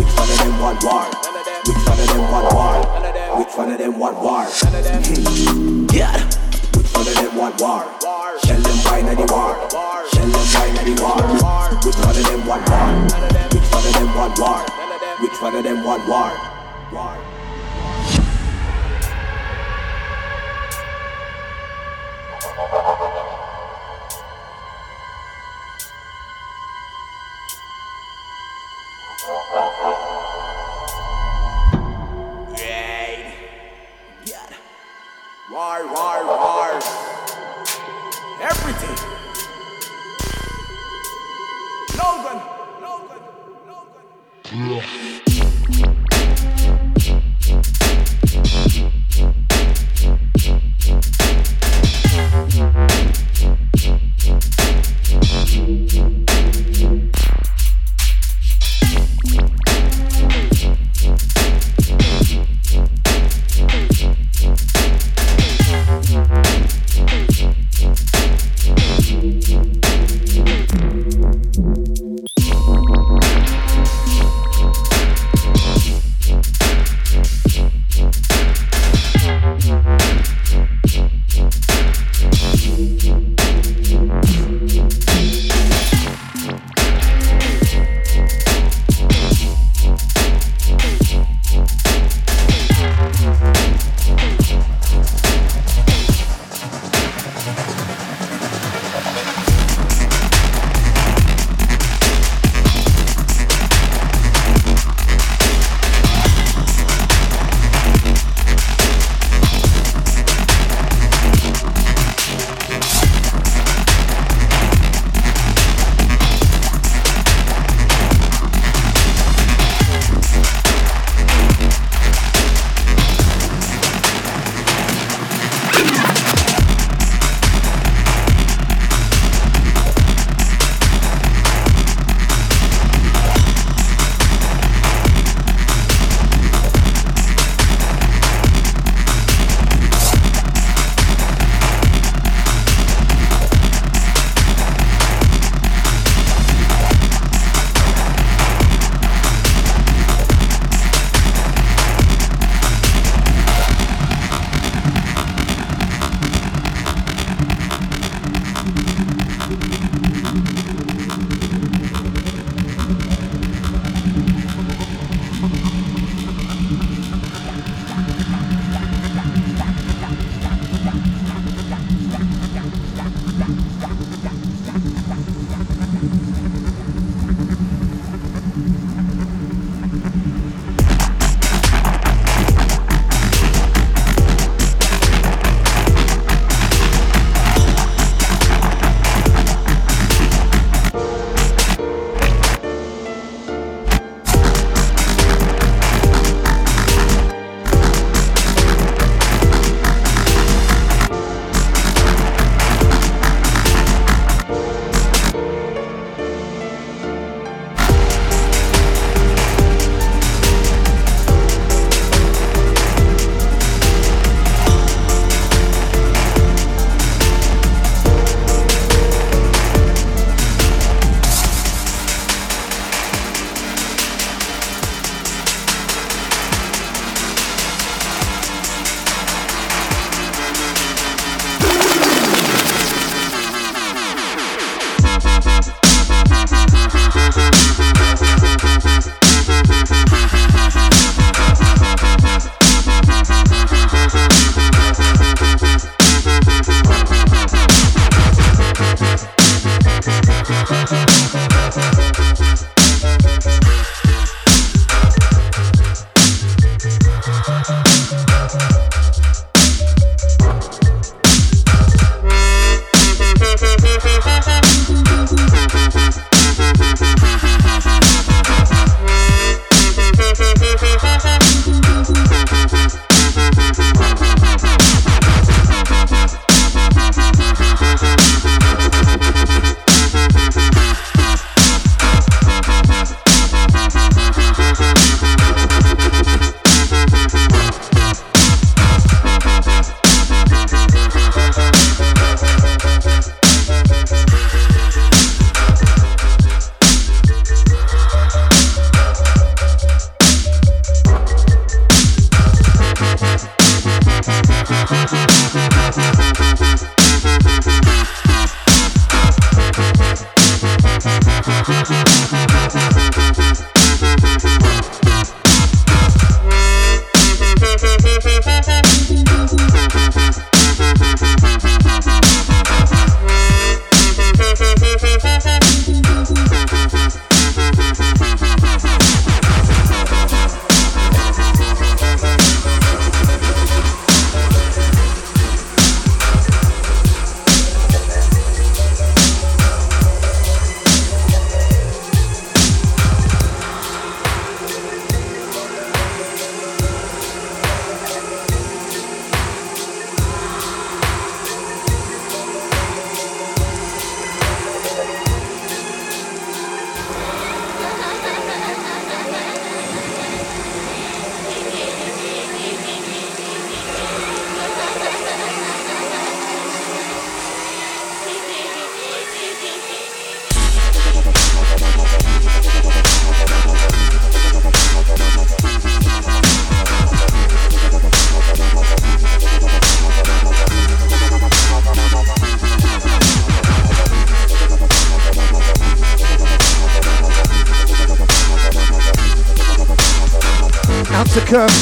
Which 0.00 0.16
one 0.16 0.30
of 0.32 0.38
them 0.40 0.56
want 0.64 0.80
war? 0.80 1.04
Which 1.68 1.84
one 1.84 2.00
of 2.00 2.08
them 2.08 2.24
want 2.32 2.54
war? 2.56 3.36
Which 3.36 3.52
one 3.52 3.70
of 3.70 3.76
them 3.76 3.98
want 3.98 4.16
war? 4.16 4.44
Hmm. 4.48 5.92
yeah. 5.92 6.43
Which 6.94 7.06
one 7.06 7.16
of 7.16 7.22
them 7.24 7.36
want 7.36 7.60
war? 7.60 7.84
Shell 8.44 8.60
them 8.60 8.78
wine 8.84 9.16
the 9.16 9.26
war. 9.32 9.58
Shell 10.14 10.26
them 10.30 10.94
war. 11.02 11.74
Which 11.82 11.96
one 11.96 12.16
of 12.16 12.24
them 12.24 12.46
want 12.46 12.70
war? 12.70 12.94
Which 13.50 13.68
one 13.72 13.84
of 13.84 13.94
them 13.94 14.14
want 14.14 14.38
war? 14.38 14.62
Which 15.20 15.42
one 15.42 15.54
of 15.56 15.64
them 15.64 15.82
want 15.84 16.08
war? 16.08 16.30
War. 16.92 17.33
Logan. 44.54 45.13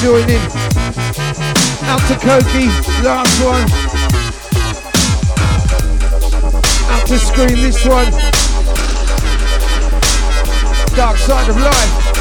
Joining. 0.03 0.43
Out 1.87 2.03
to 2.09 2.17
Koki, 2.19 2.67
last 3.05 3.39
one. 3.45 3.63
Out 6.91 7.07
to 7.07 7.19
Scream, 7.21 7.63
this 7.63 7.87
one. 7.87 8.11
Dark 10.97 11.17
Side 11.19 11.49
of 11.49 11.57
Life. 11.57 12.12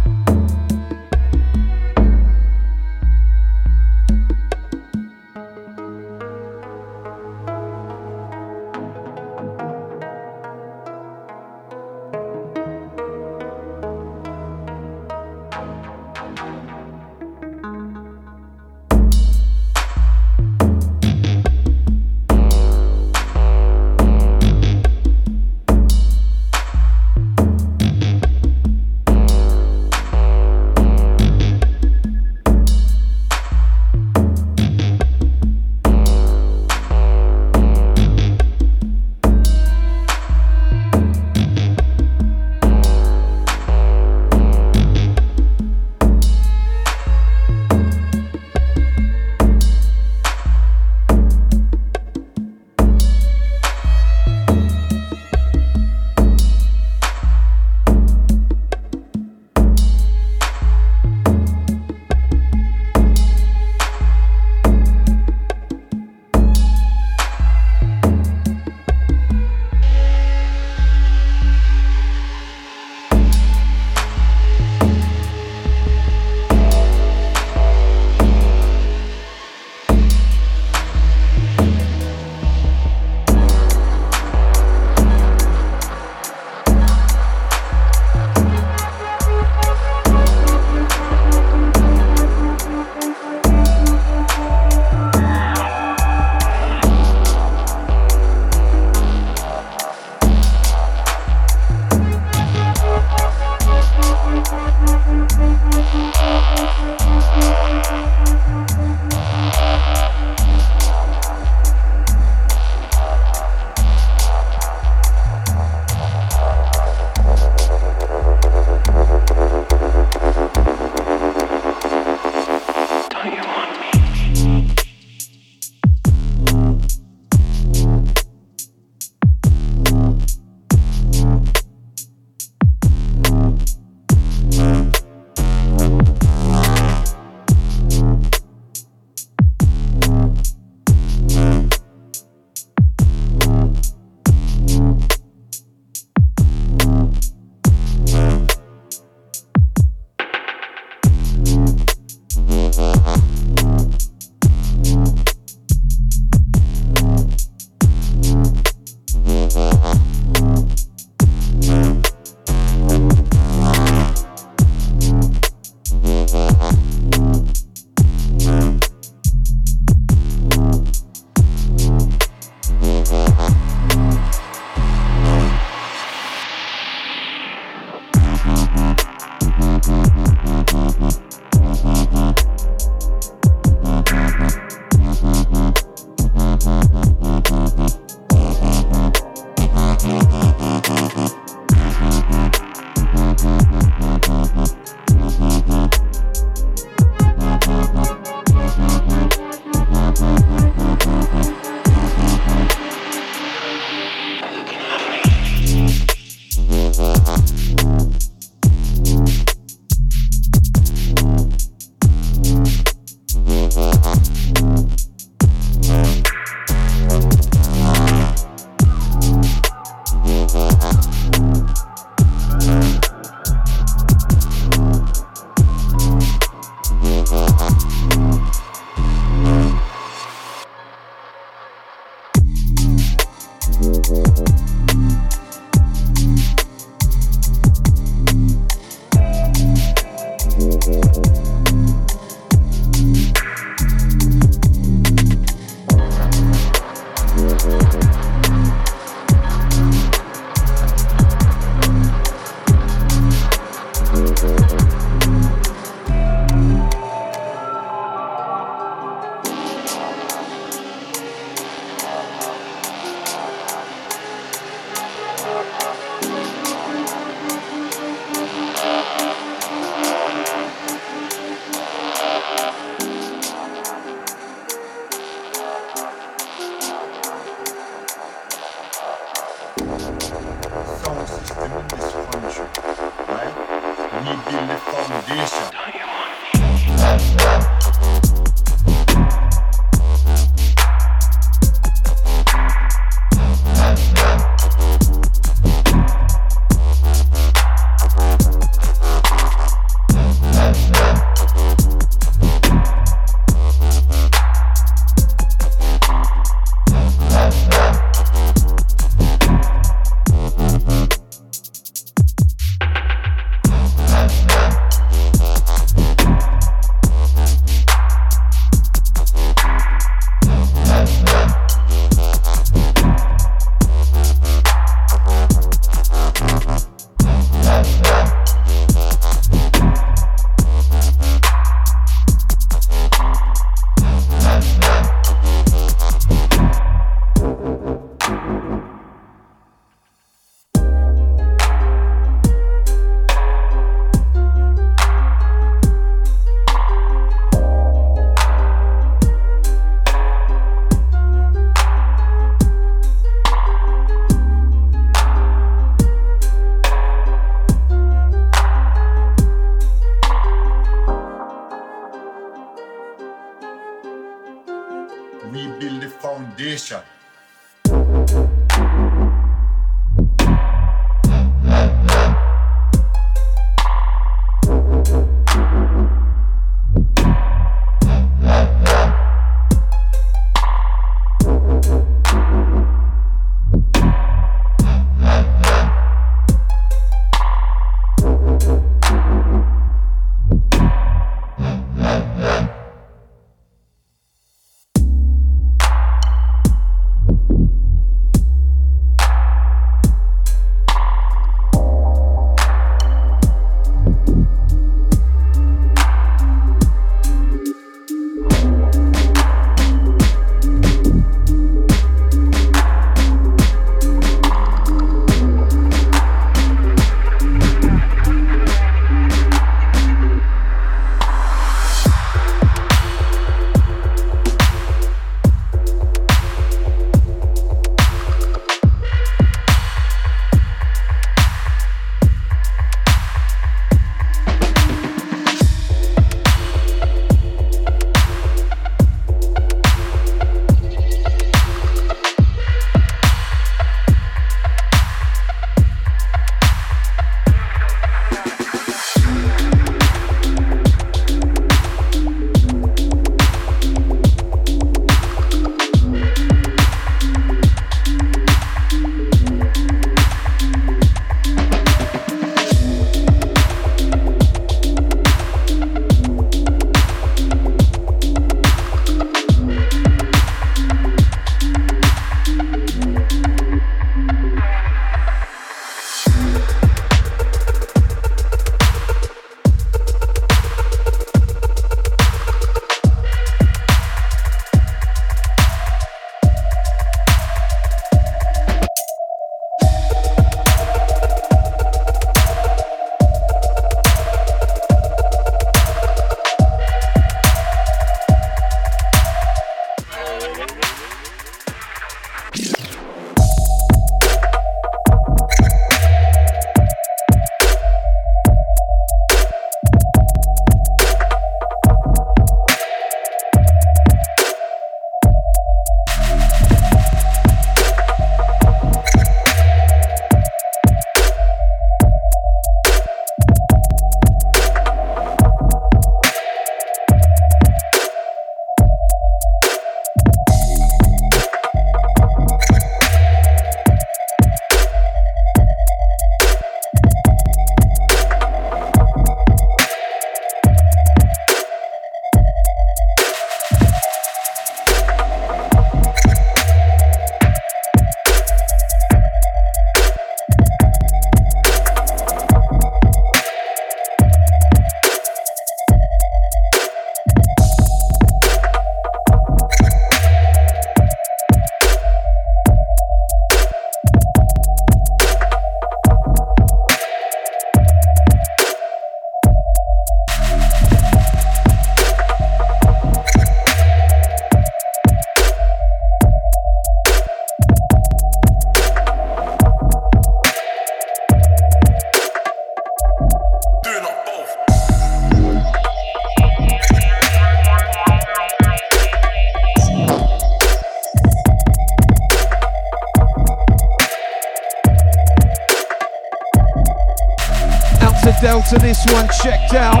checked 599.31 599.73
out. 599.73 600.00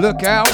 Look 0.00 0.22
out. 0.22 0.48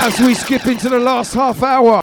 As 0.00 0.20
we 0.20 0.34
skip 0.34 0.66
into 0.66 0.88
the 0.88 0.98
last 0.98 1.34
half 1.34 1.62
hour. 1.62 2.02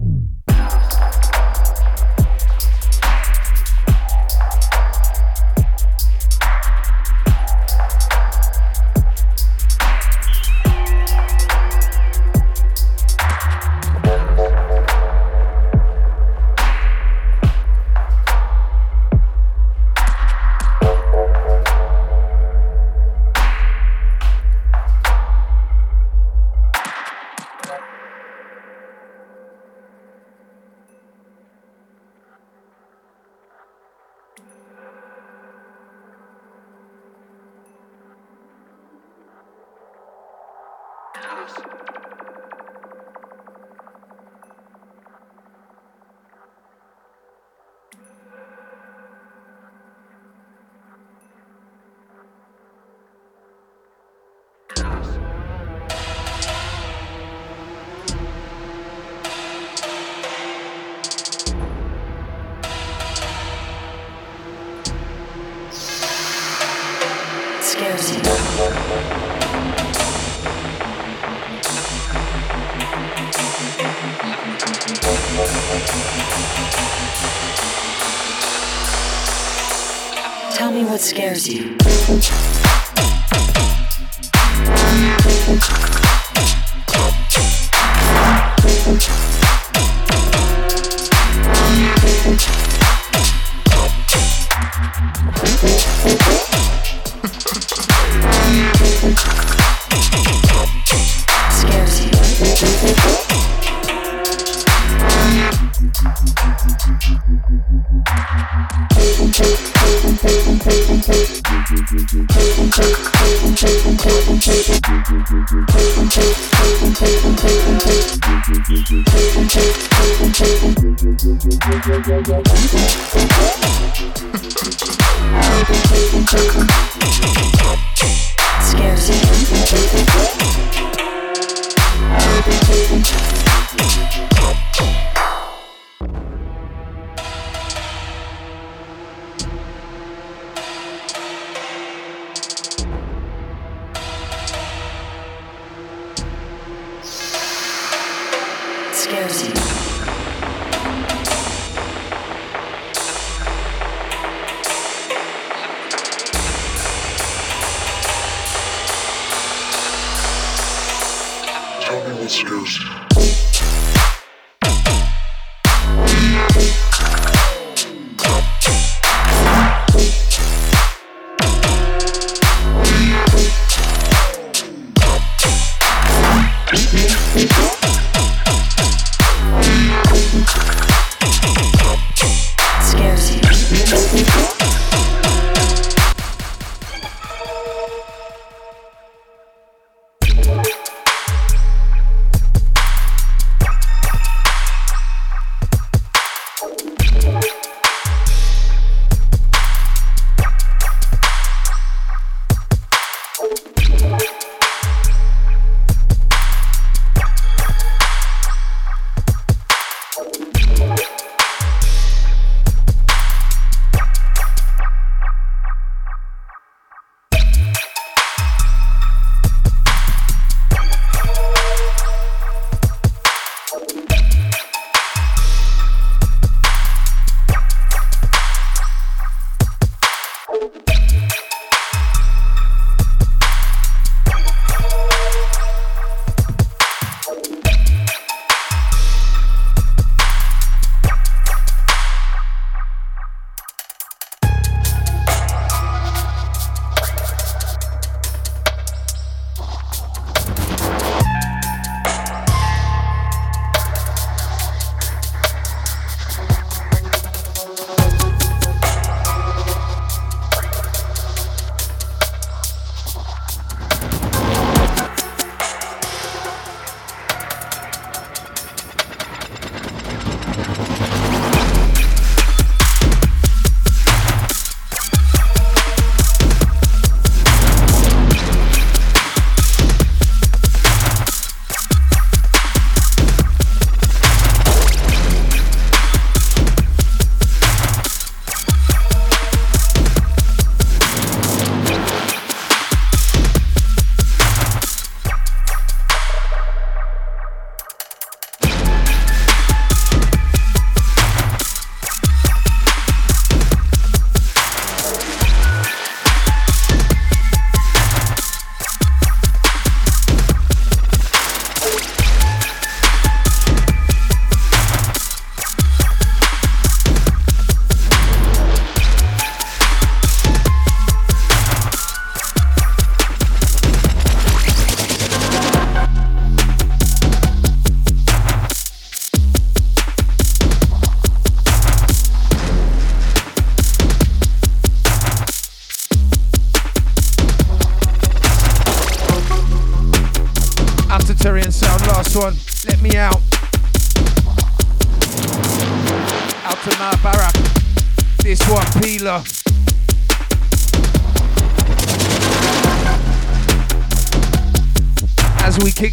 Musik 118.69 119.01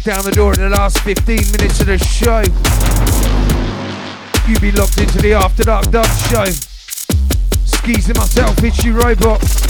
down 0.09 0.23
the 0.23 0.31
door 0.31 0.53
in 0.55 0.59
the 0.59 0.69
last 0.69 0.97
15 1.01 1.35
minutes 1.51 1.81
of 1.81 1.85
the 1.85 1.97
show. 1.99 2.41
You 4.49 4.59
be 4.59 4.71
locked 4.71 4.97
into 4.97 5.21
the 5.21 5.33
After 5.33 5.63
Dark 5.63 5.91
Dub 5.91 6.07
show. 6.31 6.45
Skis 7.65 8.07
myself, 8.15 8.63
it's 8.63 8.83
you 8.83 8.93
robot. 8.93 9.68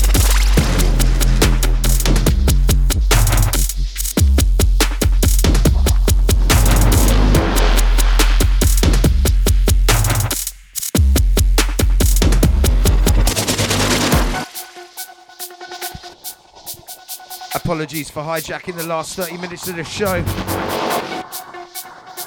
Apologies 17.70 18.10
for 18.10 18.24
hijacking 18.24 18.76
the 18.76 18.88
last 18.88 19.16
30 19.16 19.38
minutes 19.38 19.68
of 19.68 19.76
the 19.76 19.84
show. 19.84 20.24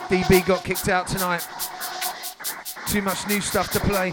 DB 0.06 0.46
got 0.46 0.62
kicked 0.62 0.88
out 0.88 1.08
tonight. 1.08 1.44
Too 2.86 3.02
much 3.02 3.26
new 3.26 3.40
stuff 3.40 3.72
to 3.72 3.80
play. 3.80 4.12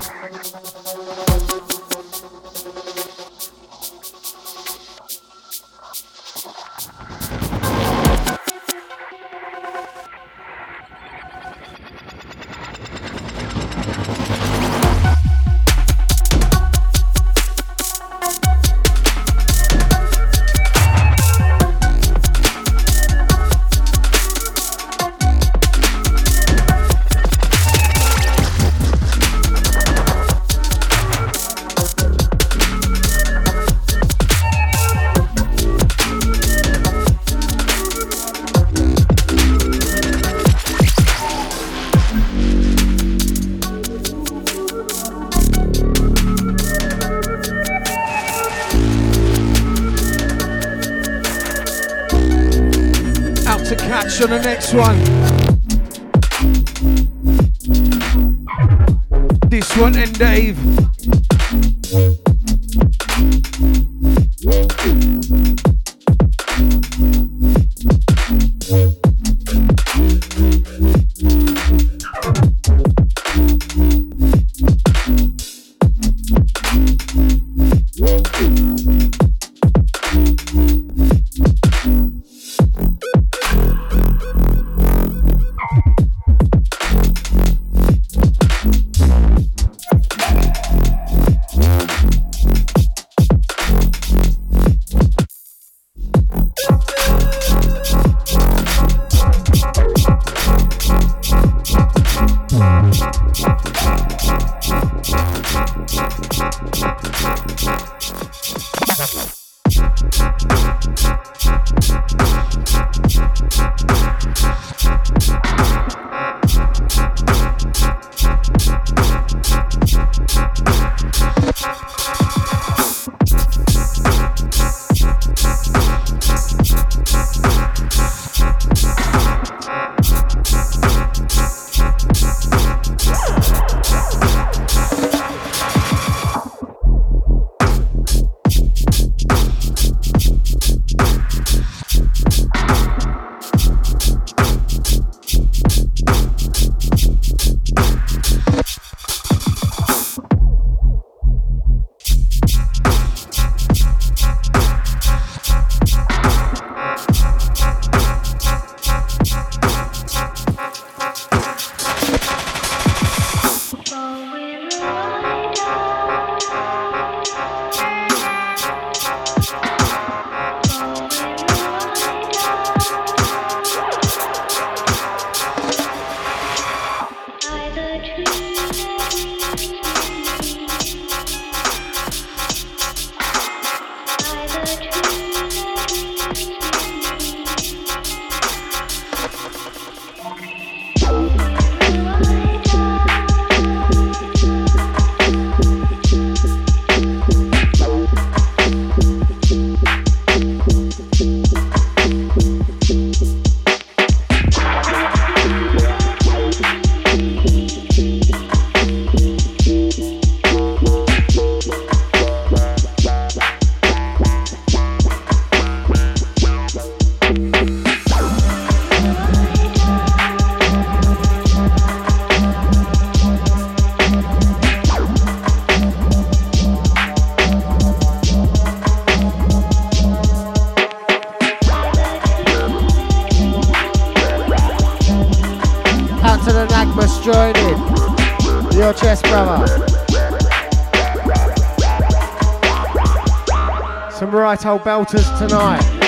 Right 244.70 244.84
belters 244.84 245.36
tonight. 245.40 245.99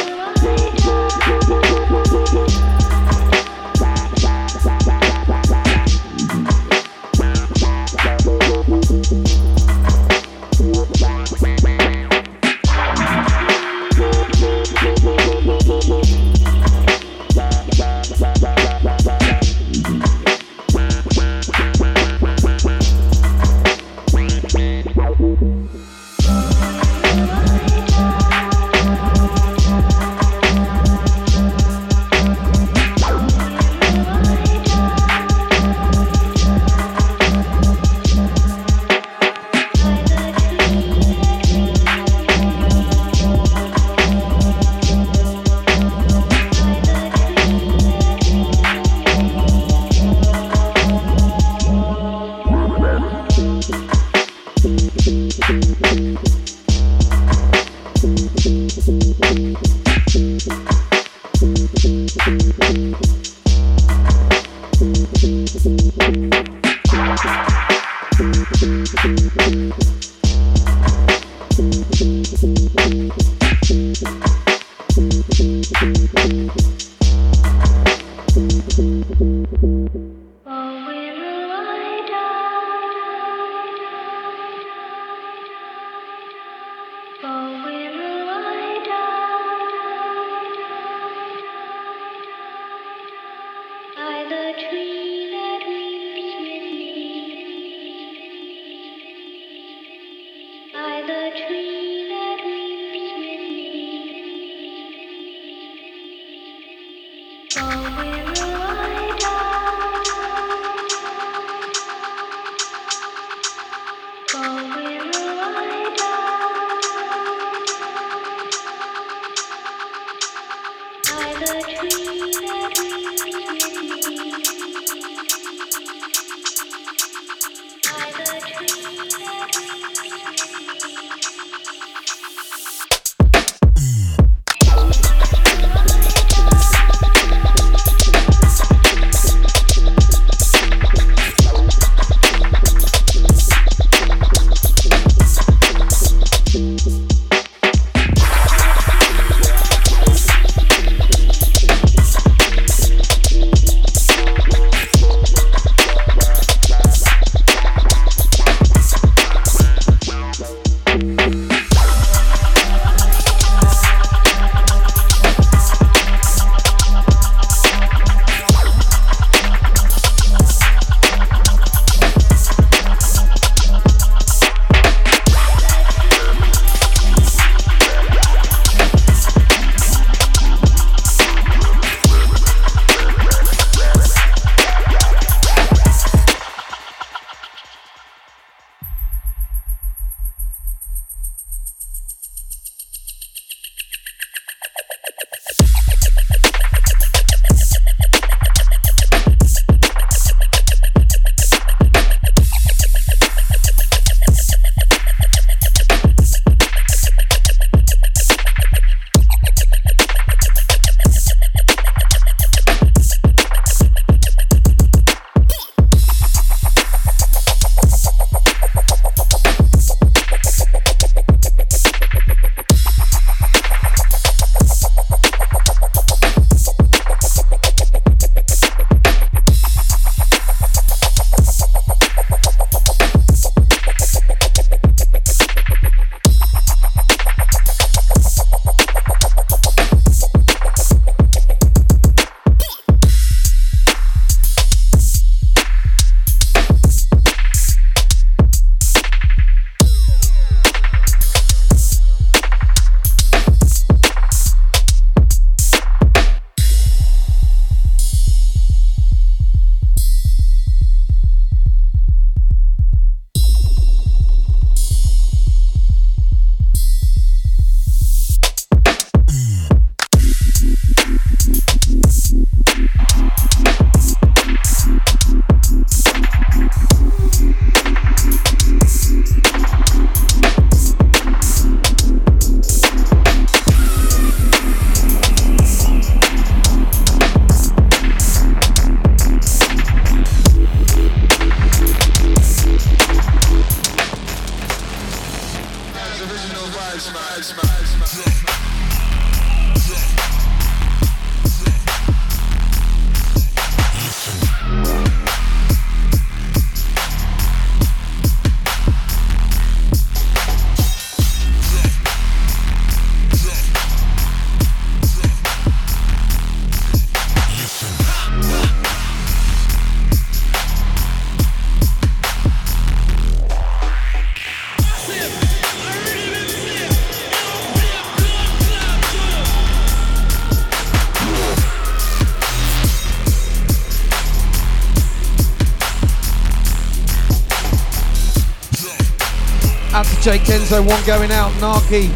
Jake 340.22 340.44
Kenzo, 340.44 340.88
one 340.88 341.04
going 341.04 341.32
out, 341.32 341.52
Narky, 341.54 342.10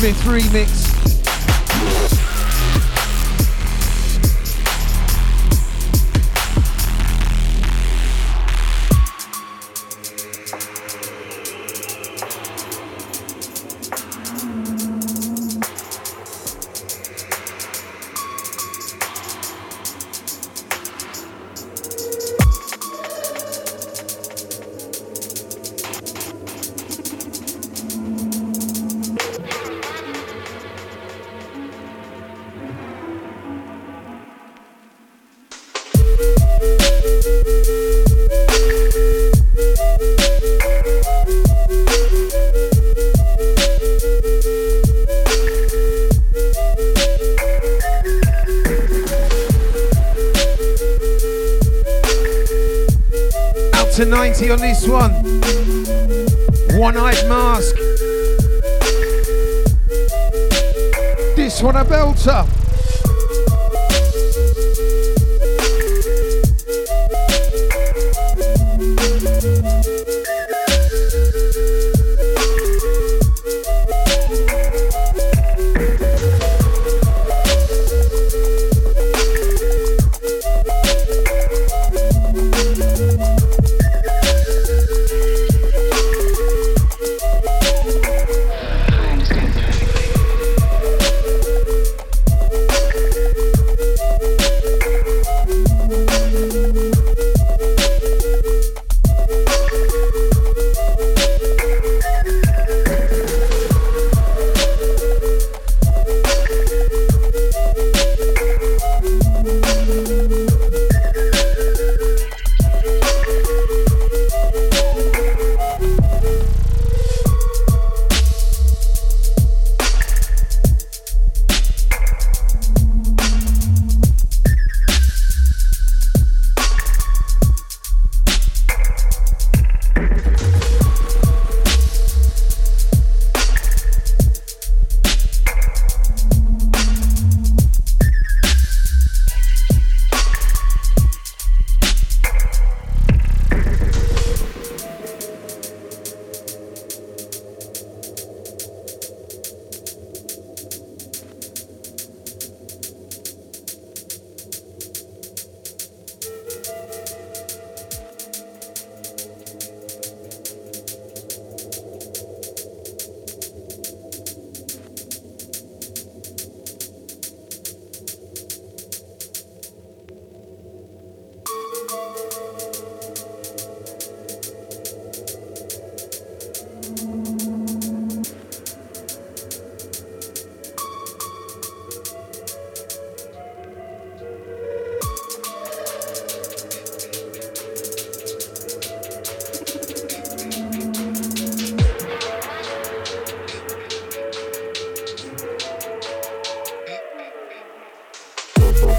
Myth 0.00 0.22
Remix. 0.22 0.87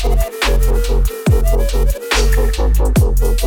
Thank 0.01 0.23
you. 3.19 3.39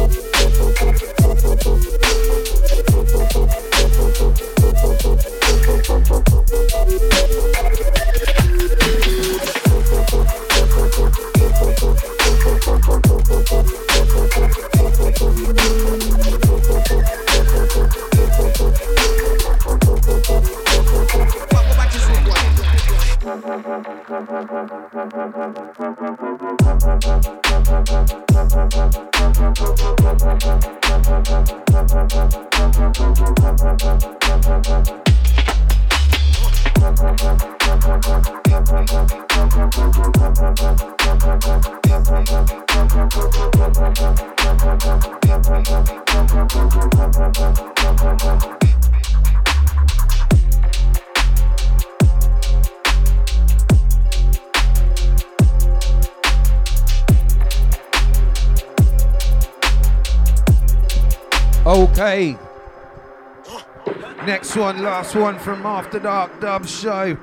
Last 64.93 65.15
one 65.15 65.39
from 65.39 65.65
After 65.65 65.99
Dark 65.99 66.39
Dub 66.39 66.67
Show. 66.67 67.17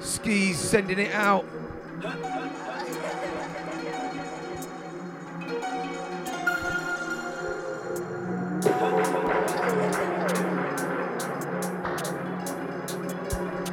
Skis 0.00 0.58
sending 0.58 0.98
it 0.98 1.12
out. 1.12 1.44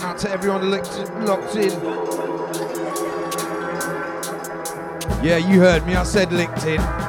Out 0.01 0.17
to 0.17 0.29
everyone 0.29 0.69
locked, 0.69 1.55
in. 1.55 1.71
Yeah, 5.23 5.37
you 5.37 5.61
heard 5.61 5.87
me. 5.87 5.95
I 5.95 6.03
said 6.03 6.33
linked 6.33 6.65
in. 6.65 7.02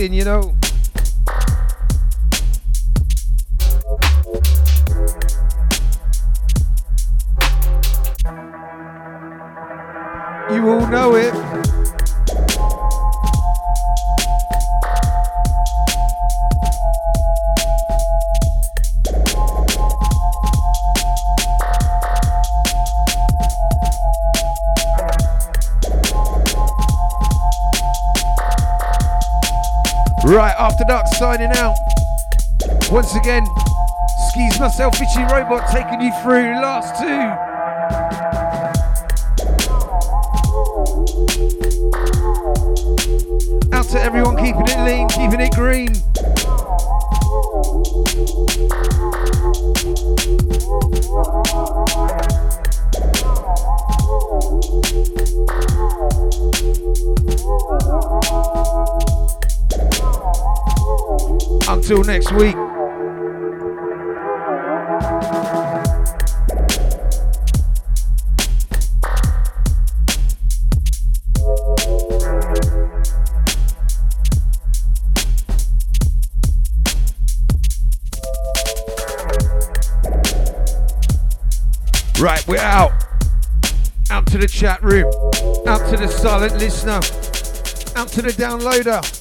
In, 0.00 0.14
you 0.14 0.24
know. 0.24 0.59
Chat 84.60 84.82
room. 84.82 85.06
Out 85.66 85.88
to 85.88 85.96
the 85.96 86.06
silent 86.06 86.52
listener. 86.58 87.00
Out 87.98 88.08
to 88.08 88.20
the 88.20 88.28
downloader. 88.28 89.19